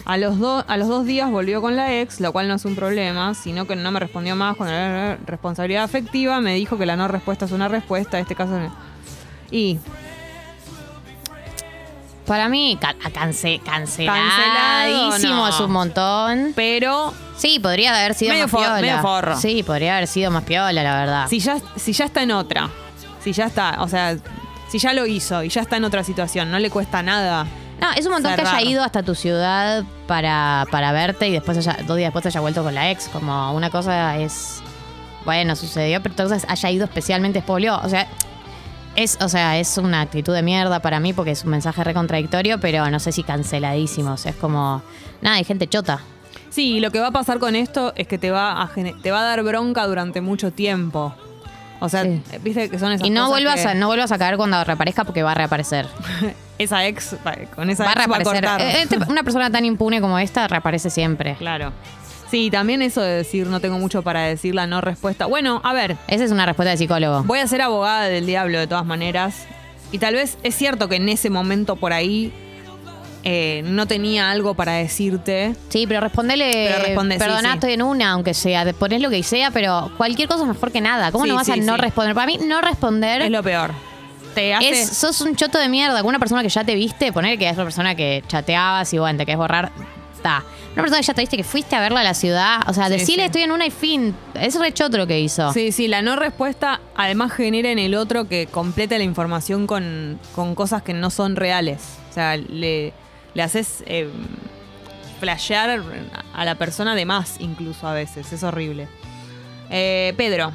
A 0.03 0.17
los, 0.17 0.39
do- 0.39 0.65
a 0.67 0.77
los 0.77 0.87
dos 0.87 1.05
días 1.05 1.29
volvió 1.29 1.61
con 1.61 1.75
la 1.75 1.93
ex, 2.01 2.19
lo 2.19 2.31
cual 2.33 2.47
no 2.47 2.55
es 2.55 2.65
un 2.65 2.75
problema, 2.75 3.33
sino 3.35 3.67
que 3.67 3.75
no 3.75 3.91
me 3.91 3.99
respondió 3.99 4.35
más 4.35 4.57
con 4.57 4.67
la 4.67 5.15
responsabilidad 5.25 5.83
afectiva. 5.83 6.41
Me 6.41 6.55
dijo 6.55 6.77
que 6.77 6.85
la 6.85 6.95
no 6.95 7.07
respuesta 7.07 7.45
es 7.45 7.51
una 7.51 7.67
respuesta. 7.67 8.17
En 8.17 8.23
este 8.23 8.35
caso. 8.35 8.57
Y 9.51 9.77
Para 12.31 12.47
mí, 12.47 12.77
ca- 12.79 12.95
a 13.03 13.09
cance- 13.09 13.59
Cancelado, 13.65 14.17
canceladísimo 14.17 15.35
no. 15.35 15.47
es 15.49 15.59
un 15.59 15.71
montón. 15.71 16.53
Pero 16.55 17.13
Sí, 17.35 17.59
podría 17.59 17.93
haber 17.95 18.13
sido 18.13 18.31
Medio 18.31 18.45
más 18.47 18.51
piola. 18.55 18.79
medio 18.81 19.01
forro. 19.01 19.35
Sí, 19.37 19.63
podría 19.63 19.97
haber 19.97 20.07
sido 20.07 20.31
más 20.31 20.43
piola, 20.43 20.81
la 20.83 20.95
verdad. 20.99 21.27
si 21.27 21.39
ya, 21.39 21.57
si 21.75 21.91
ya 21.91 22.05
está 22.05 22.23
en 22.23 22.31
otra, 22.31 22.69
si 23.21 23.33
ya 23.33 23.45
está, 23.45 23.77
o 23.81 23.87
sea, 23.87 24.15
Si 24.69 24.79
ya 24.79 24.93
lo 24.93 25.05
hizo 25.05 25.43
y 25.43 25.49
ya 25.49 25.59
está 25.61 25.75
en 25.75 25.83
otra 25.83 26.01
situación, 26.05 26.49
no 26.49 26.57
le 26.57 26.69
cuesta 26.69 27.03
nada. 27.03 27.45
No, 27.81 27.91
es 27.91 28.05
un 28.05 28.13
montón 28.13 28.33
que 28.35 28.41
haya 28.41 28.61
ido 28.61 28.81
hasta 28.83 29.03
tu 29.03 29.15
ciudad 29.15 29.83
para, 30.07 30.65
para 30.71 30.93
verte 30.93 31.27
y 31.27 31.31
después 31.33 31.57
haya, 31.57 31.77
dos 31.85 31.97
días 31.97 32.07
después 32.13 32.25
haya 32.27 32.39
vuelto 32.39 32.63
con 32.63 32.73
la 32.73 32.89
ex. 32.89 33.09
Como 33.09 33.51
una 33.53 33.69
cosa 33.69 34.15
es. 34.17 34.61
Bueno, 35.25 35.57
sucedió, 35.57 36.01
pero 36.01 36.13
entonces 36.13 36.45
haya 36.47 36.69
ido 36.71 36.85
especialmente 36.85 37.39
espolió. 37.39 37.81
O 37.83 37.89
sea, 37.89 38.07
es, 38.95 39.17
o 39.21 39.29
sea, 39.29 39.57
es 39.59 39.77
una 39.77 40.01
actitud 40.01 40.33
de 40.33 40.41
mierda 40.41 40.79
para 40.81 40.99
mí 40.99 41.13
porque 41.13 41.31
es 41.31 41.43
un 41.43 41.51
mensaje 41.51 41.83
recontradictorio, 41.83 42.59
pero 42.59 42.89
no 42.89 42.99
sé 42.99 43.11
si 43.11 43.23
canceladísimo. 43.23 44.13
O 44.13 44.17
sea, 44.17 44.31
es 44.31 44.37
como. 44.37 44.81
Nada, 45.21 45.37
hay 45.37 45.43
gente 45.43 45.67
chota. 45.67 45.99
Sí, 46.49 46.73
y 46.73 46.79
lo 46.81 46.91
que 46.91 46.99
va 46.99 47.07
a 47.07 47.11
pasar 47.11 47.39
con 47.39 47.55
esto 47.55 47.93
es 47.95 48.07
que 48.07 48.17
te 48.17 48.29
va 48.31 48.61
a, 48.61 48.69
te 49.01 49.11
va 49.11 49.21
a 49.21 49.23
dar 49.23 49.41
bronca 49.43 49.85
durante 49.87 50.19
mucho 50.21 50.51
tiempo. 50.51 51.13
O 51.79 51.89
sea, 51.89 52.03
Sí. 52.03 52.21
viste 52.43 52.69
que 52.69 52.77
son 52.77 52.91
esas 52.91 53.07
Y 53.07 53.09
no 53.09 53.21
cosas 53.21 53.31
vuelvas, 53.31 53.61
que 53.61 53.67
a, 53.69 53.73
no 53.73 53.87
vuelvas 53.87 54.11
a 54.11 54.17
caer 54.19 54.37
cuando 54.37 54.63
reaparezca 54.63 55.03
porque 55.03 55.23
va 55.23 55.31
a 55.31 55.35
reaparecer. 55.35 55.87
esa 56.59 56.85
ex, 56.85 57.15
con 57.55 57.69
esa 57.71 57.85
Va 57.85 57.91
a 57.91 57.93
ex 57.93 57.99
va 58.01 58.03
a 58.17 58.17
reaparecer. 58.19 58.33
cortar. 58.45 58.61
Eh, 58.61 58.81
este- 58.83 58.97
una 59.09 59.23
persona 59.23 59.49
tan 59.49 59.65
impune 59.65 59.99
como 60.01 60.19
esta 60.19 60.47
reaparece 60.47 60.89
siempre. 60.91 61.35
Claro. 61.37 61.71
Sí, 62.31 62.49
también 62.49 62.81
eso 62.81 63.01
de 63.01 63.11
decir 63.11 63.45
no 63.47 63.59
tengo 63.59 63.77
mucho 63.77 64.01
para 64.03 64.21
decir 64.21 64.55
la 64.55 64.65
no 64.65 64.79
respuesta. 64.81 65.25
Bueno, 65.25 65.59
a 65.63 65.73
ver, 65.73 65.97
Esa 66.07 66.23
es 66.23 66.31
una 66.31 66.45
respuesta 66.45 66.71
de 66.71 66.77
psicólogo. 66.77 67.23
voy 67.23 67.39
a 67.39 67.47
ser 67.47 67.61
abogada 67.61 68.05
del 68.05 68.25
diablo 68.25 68.57
de 68.57 68.67
todas 68.67 68.85
maneras. 68.85 69.45
Y 69.91 69.97
tal 69.97 70.15
vez 70.15 70.37
es 70.41 70.55
cierto 70.55 70.87
que 70.87 70.95
en 70.95 71.09
ese 71.09 71.29
momento 71.29 71.75
por 71.75 71.91
ahí 71.91 72.31
eh, 73.23 73.61
no 73.65 73.85
tenía 73.85 74.31
algo 74.31 74.53
para 74.55 74.71
decirte. 74.73 75.55
Sí, 75.69 75.85
pero 75.85 75.99
respondele. 75.99 76.69
Pero 76.71 76.83
responde, 76.85 77.15
sí, 77.15 77.19
Perdona, 77.19 77.49
sí. 77.49 77.55
estoy 77.55 77.73
en 77.73 77.81
una, 77.81 78.11
aunque 78.11 78.33
sea. 78.33 78.63
te 78.63 78.73
Pones 78.73 79.01
lo 79.01 79.09
que 79.09 79.21
sea, 79.23 79.51
pero 79.51 79.91
cualquier 79.97 80.27
cosa 80.29 80.43
es 80.43 80.47
mejor 80.47 80.71
que 80.71 80.79
nada. 80.81 81.11
¿Cómo 81.11 81.25
Sí, 81.25 81.29
no 81.31 81.35
vas 81.35 81.45
sí, 81.45 81.51
a 81.51 81.55
no 81.57 81.75
sí. 81.75 81.81
responder? 81.81 82.15
Para 82.15 82.27
mí, 82.27 82.39
no 82.43 82.61
responder 82.61 83.21
Es 83.21 83.25
es, 83.27 83.31
lo 83.31 83.43
peor. 83.43 83.71
Te 84.33 84.53
hace. 84.53 84.85
sos 84.85 85.19
un 85.21 85.35
choto 85.35 85.59
de 85.59 85.67
mierda. 85.67 85.99
Con 85.99 86.07
una 86.09 86.19
persona 86.19 86.41
que 86.41 86.47
ya 86.49 86.63
te 86.63 86.73
viste, 86.75 87.11
poner 87.11 87.37
que 87.37 87.49
es 87.49 87.55
una 87.55 87.65
persona 87.65 87.93
que 87.95 88.23
chateabas 88.29 88.93
y 88.93 88.97
bueno, 88.97 89.17
te 89.19 89.25
querés 89.25 89.37
borrar. 89.37 89.71
Está. 90.21 90.43
Una 90.73 90.83
persona 90.83 90.99
que 91.01 91.07
ya 91.07 91.13
te 91.15 91.21
viste, 91.21 91.35
que 91.37 91.43
fuiste 91.43 91.75
a 91.75 91.79
verla 91.79 92.01
a 92.01 92.03
la 92.03 92.13
ciudad. 92.13 92.59
O 92.67 92.73
sea, 92.73 92.85
Sí, 92.85 92.91
decirle 92.91 93.23
sí. 93.23 93.25
estoy 93.25 93.41
en 93.41 93.51
una 93.51 93.65
y 93.65 93.71
fin. 93.71 94.15
Es 94.35 94.53
re 94.59 94.71
choto 94.71 94.97
lo 94.97 95.07
que 95.07 95.19
hizo. 95.19 95.51
Sí, 95.51 95.71
sí, 95.71 95.87
la 95.87 96.03
no 96.03 96.15
respuesta 96.15 96.79
además 96.95 97.31
genera 97.33 97.71
en 97.71 97.79
el 97.79 97.95
otro 97.95 98.27
que 98.27 98.45
complete 98.45 98.97
la 98.99 99.03
información 99.03 99.65
con, 99.65 100.19
con 100.35 100.53
cosas 100.53 100.83
que 100.83 100.93
no 100.93 101.09
son 101.09 101.35
reales. 101.35 101.81
O 102.11 102.13
sea, 102.13 102.37
le, 102.37 102.93
le 103.33 103.41
haces 103.43 103.83
eh, 103.87 104.09
flashear 105.19 105.81
a 106.35 106.45
la 106.45 106.55
persona 106.55 106.93
de 106.95 107.05
más 107.05 107.37
incluso 107.39 107.87
a 107.87 107.93
veces. 107.93 108.31
Es 108.31 108.43
horrible. 108.43 108.87
Eh, 109.71 110.13
Pedro. 110.17 110.51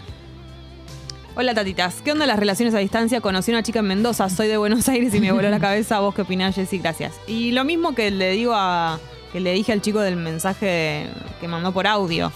Hola 1.39 1.53
tatitas, 1.55 2.01
¿qué 2.03 2.13
onda 2.13 2.25
las 2.25 2.39
relaciones 2.39 2.75
a 2.75 2.79
distancia? 2.79 3.21
Conocí 3.21 3.51
a 3.51 3.55
una 3.57 3.63
chica 3.63 3.81
en 3.81 3.87
Mendoza, 3.89 4.31
soy 4.31 4.49
de 4.49 4.57
Buenos 4.57 4.89
Aires 4.89 5.13
y 5.15 5.21
me 5.21 5.33
voló 5.33 5.51
la 5.51 5.61
cabeza. 5.61 5.99
¿Vos 6.01 6.15
qué 6.15 6.23
opinás, 6.23 6.55
Jessy? 6.55 6.79
Gracias. 6.79 7.13
Y 7.27 7.53
lo 7.53 7.65
mismo 7.65 7.95
que 7.95 8.11
le 8.11 8.31
digo 8.31 8.53
a. 8.55 8.99
que 9.33 9.41
le 9.41 9.53
dije 9.53 9.73
al 9.73 9.83
chico 9.83 10.01
del 10.01 10.17
mensaje 10.17 11.09
que 11.41 11.49
mandó 11.49 11.73
por 11.73 11.87
audio. 11.87 12.33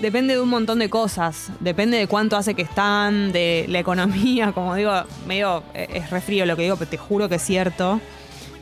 Depende 0.00 0.34
de 0.34 0.40
un 0.40 0.48
montón 0.48 0.78
de 0.78 0.88
cosas. 0.88 1.50
Depende 1.60 1.98
de 1.98 2.06
cuánto 2.06 2.36
hace 2.36 2.54
que 2.54 2.62
están, 2.62 3.32
de 3.32 3.66
la 3.68 3.80
economía. 3.80 4.52
Como 4.54 4.74
digo, 4.74 4.92
medio 5.26 5.62
eh, 5.74 5.88
es 5.92 6.10
refrío 6.10 6.46
lo 6.46 6.56
que 6.56 6.62
digo, 6.62 6.76
pero 6.76 6.90
te 6.90 6.96
juro 6.96 7.28
que 7.28 7.34
es 7.34 7.42
cierto. 7.42 8.00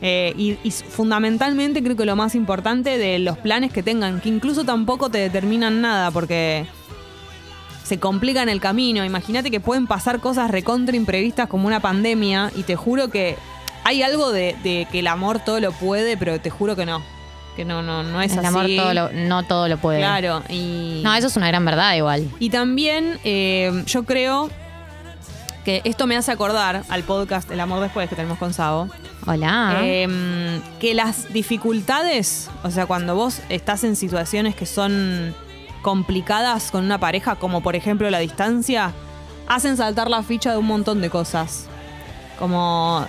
Eh, 0.01 0.33
y, 0.37 0.71
fundamentalmente 0.71 1.83
creo 1.83 1.95
que 1.95 2.05
lo 2.05 2.15
más 2.15 2.35
importante 2.35 2.97
de 2.97 3.19
los 3.19 3.37
planes 3.37 3.71
que 3.71 3.83
tengan, 3.83 4.21
que 4.21 4.29
incluso 4.29 4.63
tampoco 4.63 5.09
te 5.09 5.17
determinan 5.17 5.81
nada, 5.81 6.11
porque 6.11 6.65
se 7.83 7.99
complican 7.99 8.49
el 8.49 8.59
camino. 8.59 9.05
Imagínate 9.05 9.49
que 9.49 9.59
pueden 9.59 9.87
pasar 9.87 10.19
cosas 10.19 10.51
recontra 10.51 10.95
imprevistas 10.95 11.47
como 11.47 11.67
una 11.67 11.79
pandemia, 11.79 12.51
y 12.55 12.63
te 12.63 12.75
juro 12.75 13.09
que 13.09 13.37
hay 13.85 14.03
algo 14.03 14.31
de 14.31 14.87
que 14.91 14.99
el 14.99 15.07
amor 15.07 15.39
todo 15.39 15.59
lo 15.59 15.71
puede, 15.71 16.17
pero 16.17 16.39
te 16.39 16.49
juro 16.49 16.75
que 16.75 16.85
no. 16.85 17.01
Que 17.59 17.65
no, 17.65 17.81
no, 17.81 18.03
no 18.03 18.21
es 18.21 18.31
El 18.31 18.39
así. 18.39 18.47
amor 18.47 18.67
todo 18.77 18.93
lo- 18.93 19.11
no 19.11 19.43
todo 19.43 19.67
lo 19.67 19.77
puede. 19.77 19.99
Claro, 19.99 20.41
y. 20.47 21.01
No, 21.03 21.13
eso 21.13 21.27
es 21.27 21.35
una 21.35 21.47
gran 21.49 21.65
verdad 21.65 21.93
igual. 21.95 22.25
Y 22.39 22.49
también 22.51 23.19
eh, 23.25 23.83
yo 23.85 24.03
creo 24.05 24.49
que 25.65 25.81
esto 25.83 26.07
me 26.07 26.15
hace 26.15 26.31
acordar 26.31 26.83
al 26.87 27.03
podcast 27.03 27.51
El 27.51 27.59
amor 27.59 27.81
después 27.81 28.07
que 28.07 28.15
tenemos 28.15 28.37
con 28.37 28.53
Sabo. 28.53 28.87
Hola. 29.27 29.79
eh, 29.81 30.61
que 30.79 30.93
las 30.93 31.33
dificultades, 31.33 32.49
o 32.63 32.71
sea, 32.71 32.85
cuando 32.85 33.13
vos 33.13 33.41
estás 33.49 33.83
en 33.83 33.97
situaciones 33.97 34.55
que 34.55 34.65
son 34.65 35.35
complicadas 35.81 36.71
con 36.71 36.85
una 36.85 36.97
pareja, 36.97 37.35
como 37.35 37.59
por 37.59 37.75
ejemplo 37.75 38.09
la 38.09 38.19
distancia, 38.19 38.93
hacen 39.49 39.75
saltar 39.75 40.09
la 40.09 40.23
ficha 40.23 40.53
de 40.53 40.57
un 40.59 40.65
montón 40.65 41.01
de 41.01 41.09
cosas. 41.09 41.65
Como 42.39 43.05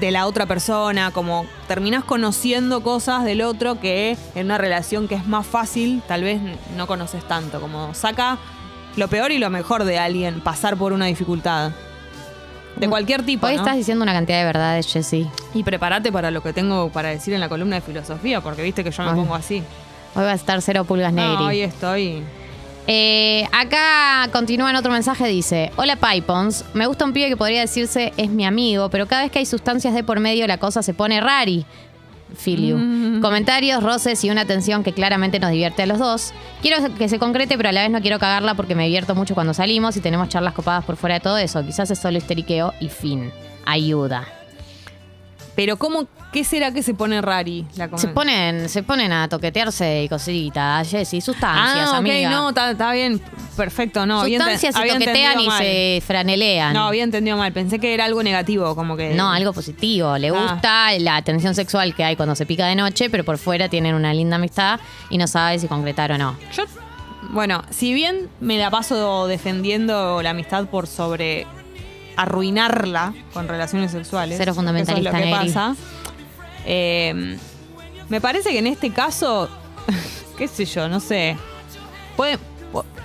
de 0.00 0.10
la 0.10 0.26
otra 0.26 0.46
persona, 0.46 1.10
como 1.10 1.46
terminás 1.68 2.04
conociendo 2.04 2.82
cosas 2.82 3.24
del 3.24 3.42
otro 3.42 3.80
que 3.80 4.16
en 4.34 4.46
una 4.46 4.58
relación 4.58 5.08
que 5.08 5.14
es 5.14 5.26
más 5.26 5.46
fácil, 5.46 6.02
tal 6.06 6.22
vez 6.22 6.40
no 6.76 6.86
conoces 6.86 7.26
tanto. 7.26 7.60
Como 7.60 7.94
saca 7.94 8.38
lo 8.96 9.08
peor 9.08 9.32
y 9.32 9.38
lo 9.38 9.50
mejor 9.50 9.84
de 9.84 9.98
alguien 9.98 10.40
pasar 10.40 10.76
por 10.76 10.92
una 10.92 11.06
dificultad. 11.06 11.72
De 12.76 12.88
cualquier 12.88 13.24
tipo. 13.24 13.46
Hoy 13.46 13.54
¿no? 13.54 13.60
estás 13.60 13.76
diciendo 13.76 14.02
una 14.02 14.12
cantidad 14.12 14.38
de 14.38 14.44
verdades, 14.44 14.92
Jessy. 14.92 15.28
Y 15.54 15.62
prepárate 15.62 16.10
para 16.10 16.32
lo 16.32 16.42
que 16.42 16.52
tengo 16.52 16.90
para 16.90 17.10
decir 17.10 17.32
en 17.32 17.40
la 17.40 17.48
columna 17.48 17.76
de 17.76 17.82
filosofía, 17.82 18.40
porque 18.40 18.62
viste 18.62 18.82
que 18.82 18.90
yo 18.90 19.02
me 19.04 19.10
Ay. 19.10 19.16
pongo 19.16 19.34
así. 19.36 19.62
Hoy 20.16 20.24
va 20.24 20.32
a 20.32 20.34
estar 20.34 20.60
cero 20.60 20.84
pulgas 20.84 21.12
negri. 21.12 21.36
No, 21.36 21.46
hoy 21.46 21.60
estoy. 21.60 22.24
Eh, 22.86 23.46
acá 23.52 24.28
continúa 24.30 24.68
en 24.68 24.76
otro 24.76 24.92
mensaje, 24.92 25.26
dice, 25.26 25.72
hola 25.76 25.96
Pipons, 25.96 26.66
me 26.74 26.86
gusta 26.86 27.06
un 27.06 27.14
pibe 27.14 27.28
que 27.28 27.36
podría 27.36 27.60
decirse 27.60 28.12
es 28.18 28.28
mi 28.28 28.44
amigo, 28.44 28.90
pero 28.90 29.06
cada 29.06 29.22
vez 29.22 29.32
que 29.32 29.38
hay 29.38 29.46
sustancias 29.46 29.94
de 29.94 30.04
por 30.04 30.20
medio 30.20 30.46
la 30.46 30.58
cosa 30.58 30.82
se 30.82 30.92
pone 30.92 31.20
rari. 31.20 31.64
Filiu. 32.36 32.76
Mm. 32.76 33.20
Comentarios, 33.20 33.82
roces 33.82 34.24
y 34.24 34.30
una 34.30 34.44
tensión 34.44 34.82
que 34.82 34.92
claramente 34.92 35.38
nos 35.38 35.50
divierte 35.50 35.82
a 35.82 35.86
los 35.86 36.00
dos. 36.00 36.32
Quiero 36.62 36.94
que 36.96 37.08
se 37.08 37.20
concrete, 37.20 37.56
pero 37.56 37.68
a 37.68 37.72
la 37.72 37.82
vez 37.82 37.90
no 37.90 38.00
quiero 38.00 38.18
cagarla 38.18 38.54
porque 38.54 38.74
me 38.74 38.84
divierto 38.84 39.14
mucho 39.14 39.34
cuando 39.34 39.54
salimos 39.54 39.96
y 39.96 40.00
tenemos 40.00 40.28
charlas 40.28 40.52
copadas 40.52 40.84
por 40.84 40.96
fuera 40.96 41.14
de 41.14 41.20
todo 41.20 41.38
eso. 41.38 41.64
Quizás 41.64 41.92
es 41.92 41.98
solo 42.00 42.18
histeriqueo 42.18 42.74
y 42.80 42.88
fin. 42.88 43.30
Ayuda. 43.64 44.26
Pero 45.56 45.76
¿cómo, 45.76 46.06
qué 46.32 46.42
será 46.42 46.72
que 46.72 46.82
se 46.82 46.94
pone 46.94 47.20
rari 47.22 47.64
la 47.76 47.88
Se 47.96 48.08
ponen, 48.08 48.68
se 48.68 48.82
ponen 48.82 49.12
a 49.12 49.28
toquetearse 49.28 50.02
y 50.02 50.08
cositas, 50.08 50.90
Jessy, 50.90 51.20
sustancias, 51.20 51.86
Ah, 51.88 51.92
ok, 51.92 51.96
amiga. 51.98 52.28
no, 52.30 52.48
está 52.48 52.92
bien, 52.92 53.20
perfecto, 53.56 54.04
no. 54.04 54.22
había 54.22 54.38
sustancias 54.38 54.74
se 54.74 54.88
toquetean 54.88 55.38
y 55.40 55.46
mal. 55.46 55.62
se 55.62 56.02
franelean. 56.04 56.72
No, 56.74 56.88
había 56.88 57.04
entendido 57.04 57.36
mal, 57.36 57.52
pensé 57.52 57.78
que 57.78 57.94
era 57.94 58.04
algo 58.06 58.22
negativo, 58.22 58.74
como 58.74 58.96
que... 58.96 59.14
No, 59.14 59.30
algo 59.30 59.52
positivo. 59.52 60.18
Le 60.18 60.30
Ah. 60.30 60.32
gusta 60.52 60.98
la 60.98 61.16
atención 61.16 61.54
sexual 61.54 61.94
que 61.94 62.02
hay 62.02 62.16
cuando 62.16 62.34
se 62.34 62.46
pica 62.46 62.66
de 62.66 62.74
noche, 62.74 63.08
pero 63.10 63.22
por 63.24 63.38
fuera 63.38 63.68
tienen 63.68 63.94
una 63.94 64.12
linda 64.12 64.36
amistad 64.36 64.80
y 65.10 65.18
no 65.18 65.28
sabe 65.28 65.60
si 65.60 65.68
concretar 65.68 66.10
o 66.10 66.18
no. 66.18 66.36
Yo, 66.56 66.64
bueno, 67.30 67.62
si 67.70 67.94
bien 67.94 68.28
me 68.40 68.58
la 68.58 68.70
paso 68.70 69.28
defendiendo 69.28 70.20
la 70.20 70.30
amistad 70.30 70.66
por 70.66 70.88
sobre 70.88 71.46
arruinarla 72.16 73.12
con 73.32 73.48
relaciones 73.48 73.92
sexuales. 73.92 74.36
Cero 74.38 74.52
porque 74.54 74.70
Eso 74.70 74.82
fundamentalista, 74.84 75.18
es 75.18 75.30
lo 75.30 75.40
que 75.42 75.46
pasa. 75.52 75.74
eh, 76.64 77.38
me 78.08 78.20
parece 78.20 78.50
que 78.50 78.58
en 78.58 78.66
este 78.66 78.90
caso, 78.90 79.48
qué 80.38 80.48
sé 80.48 80.64
yo, 80.64 80.88
no 80.88 81.00
sé. 81.00 81.36
Puede, 82.16 82.38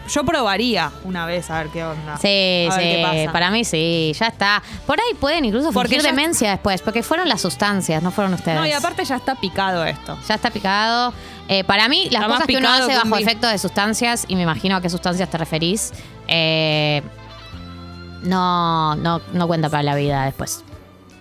yo 0.09 0.23
probaría 0.23 0.91
una 1.03 1.25
vez 1.25 1.49
a 1.49 1.59
ver 1.63 1.71
qué 1.71 1.83
onda. 1.83 2.17
Sí, 2.17 2.67
a 2.69 2.75
ver 2.75 2.83
qué 2.83 2.95
sí, 2.97 3.03
pasa. 3.03 3.31
para 3.31 3.51
mí 3.51 3.63
sí, 3.63 4.13
ya 4.19 4.27
está. 4.27 4.61
Por 4.85 4.99
ahí 4.99 5.13
pueden 5.19 5.45
incluso 5.45 5.71
Porque 5.71 5.95
fingir 5.95 6.03
demencia 6.09 6.51
después, 6.51 6.81
porque 6.81 7.03
fueron 7.03 7.29
las 7.29 7.41
sustancias, 7.41 8.01
no 8.03 8.11
fueron 8.11 8.33
ustedes. 8.33 8.57
No, 8.57 8.65
y 8.65 8.71
aparte 8.71 9.05
ya 9.05 9.15
está 9.15 9.35
picado 9.35 9.85
esto. 9.85 10.17
Ya 10.27 10.35
está 10.35 10.51
picado. 10.51 11.13
Eh, 11.47 11.63
para 11.63 11.87
mí, 11.89 12.09
las 12.11 12.21
Está 12.21 12.27
cosas 12.27 12.47
que 12.47 12.57
uno 12.57 12.69
hace 12.69 12.95
bajo 12.95 13.17
efecto 13.17 13.47
de 13.47 13.57
sustancias, 13.57 14.25
y 14.27 14.35
me 14.35 14.43
imagino 14.43 14.75
a 14.75 14.81
qué 14.81 14.89
sustancias 14.89 15.29
te 15.29 15.37
referís, 15.37 15.91
eh, 16.27 17.01
no, 18.23 18.95
no, 18.95 19.21
no 19.33 19.47
cuenta 19.47 19.69
para 19.69 19.83
la 19.83 19.95
vida 19.95 20.25
después. 20.25 20.63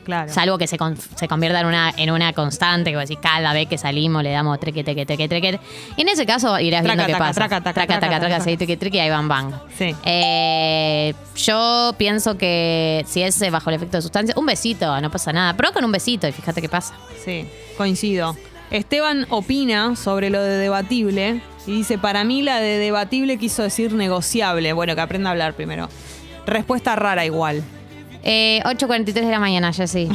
Claro. 0.05 0.33
Salvo 0.33 0.57
que 0.57 0.67
se, 0.67 0.79
con- 0.79 0.97
se 0.97 1.29
convierta 1.29 1.61
en 1.61 1.67
una, 1.67 1.93
en 1.95 2.11
una 2.11 2.33
constante, 2.33 2.89
que 2.91 2.97
vos 2.97 3.07
decís, 3.07 3.19
cada 3.23 3.53
vez 3.53 3.69
que 3.69 3.77
salimos 3.77 4.23
le 4.23 4.31
damos 4.31 4.59
treque, 4.59 4.83
treque, 4.83 5.05
treque, 5.05 5.29
treque. 5.29 5.61
Y 5.99 6.01
en 6.01 6.09
ese 6.09 6.25
caso 6.25 6.59
irás 6.59 6.83
Traca, 6.83 6.95
viendo 6.97 7.13
qué 7.13 7.19
pasa. 7.19 7.35
traca, 7.35 7.61
traca, 7.61 7.87
traca, 7.87 8.01
traca, 8.01 8.21
taca. 8.29 8.41
sí, 8.43 8.57
treque, 8.57 8.79
treque, 8.79 8.97
y 8.97 9.01
ahí 9.01 9.11
van, 9.11 9.29
van. 9.29 9.61
Sí. 9.77 9.95
Eh, 10.07 11.13
yo 11.37 11.95
pienso 11.99 12.39
que 12.39 13.05
si 13.07 13.21
es 13.23 13.39
bajo 13.51 13.69
el 13.69 13.77
efecto 13.77 13.99
de 13.99 14.03
sustancias, 14.03 14.35
un 14.39 14.47
besito, 14.47 14.99
no 14.99 15.11
pasa 15.11 15.31
nada. 15.31 15.55
Pero 15.55 15.73
con 15.75 15.85
un 15.85 15.93
besito 15.93 16.27
y 16.27 16.33
fíjate 16.33 16.63
qué 16.63 16.71
pasa. 16.71 16.95
Sí, 17.23 17.47
coincido. 17.77 18.35
Esteban 18.71 19.27
opina 19.29 19.95
sobre 19.95 20.31
lo 20.31 20.43
de 20.43 20.57
debatible 20.57 21.43
y 21.67 21.73
dice, 21.73 21.99
para 21.99 22.25
mí 22.25 22.41
la 22.41 22.61
de 22.61 22.79
debatible 22.79 23.37
quiso 23.37 23.63
decir 23.63 23.93
negociable. 23.93 24.73
Bueno, 24.73 24.95
que 24.95 25.01
aprenda 25.03 25.29
a 25.29 25.33
hablar 25.33 25.53
primero. 25.55 25.91
Respuesta 26.49 26.97
rara 26.97 27.25
igual. 27.25 27.63
Eh, 28.23 28.61
8.43 28.65 29.05
de 29.13 29.31
la 29.31 29.39
mañana, 29.41 29.73
Jessy. 29.73 30.09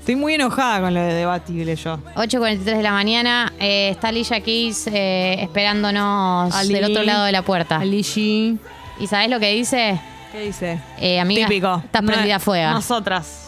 Estoy 0.00 0.16
muy 0.16 0.34
enojada 0.34 0.80
con 0.80 0.92
lo 0.94 1.00
de 1.00 1.14
debatible 1.14 1.76
yo. 1.76 1.98
8.43 2.16 2.58
de 2.76 2.82
la 2.82 2.92
mañana. 2.92 3.52
eh, 3.58 3.90
está 3.90 4.08
Alicia 4.08 4.40
Keys 4.40 4.86
eh, 4.88 5.36
esperándonos 5.42 6.54
Ali. 6.54 6.74
del 6.74 6.84
otro 6.84 7.02
lado 7.04 7.24
de 7.24 7.32
la 7.32 7.42
puerta. 7.42 7.76
Alishi. 7.78 8.58
¿Y 9.00 9.06
sabes 9.06 9.28
lo 9.30 9.40
que 9.40 9.52
dice? 9.52 9.98
¿Qué 10.32 10.40
dice? 10.40 10.80
Eh, 10.98 11.20
amiga, 11.20 11.46
Típico. 11.46 11.80
estás 11.84 12.02
No- 12.02 12.12
prendida 12.12 12.36
a 12.36 12.40
fuego. 12.40 12.70
Nosotras. 12.72 13.43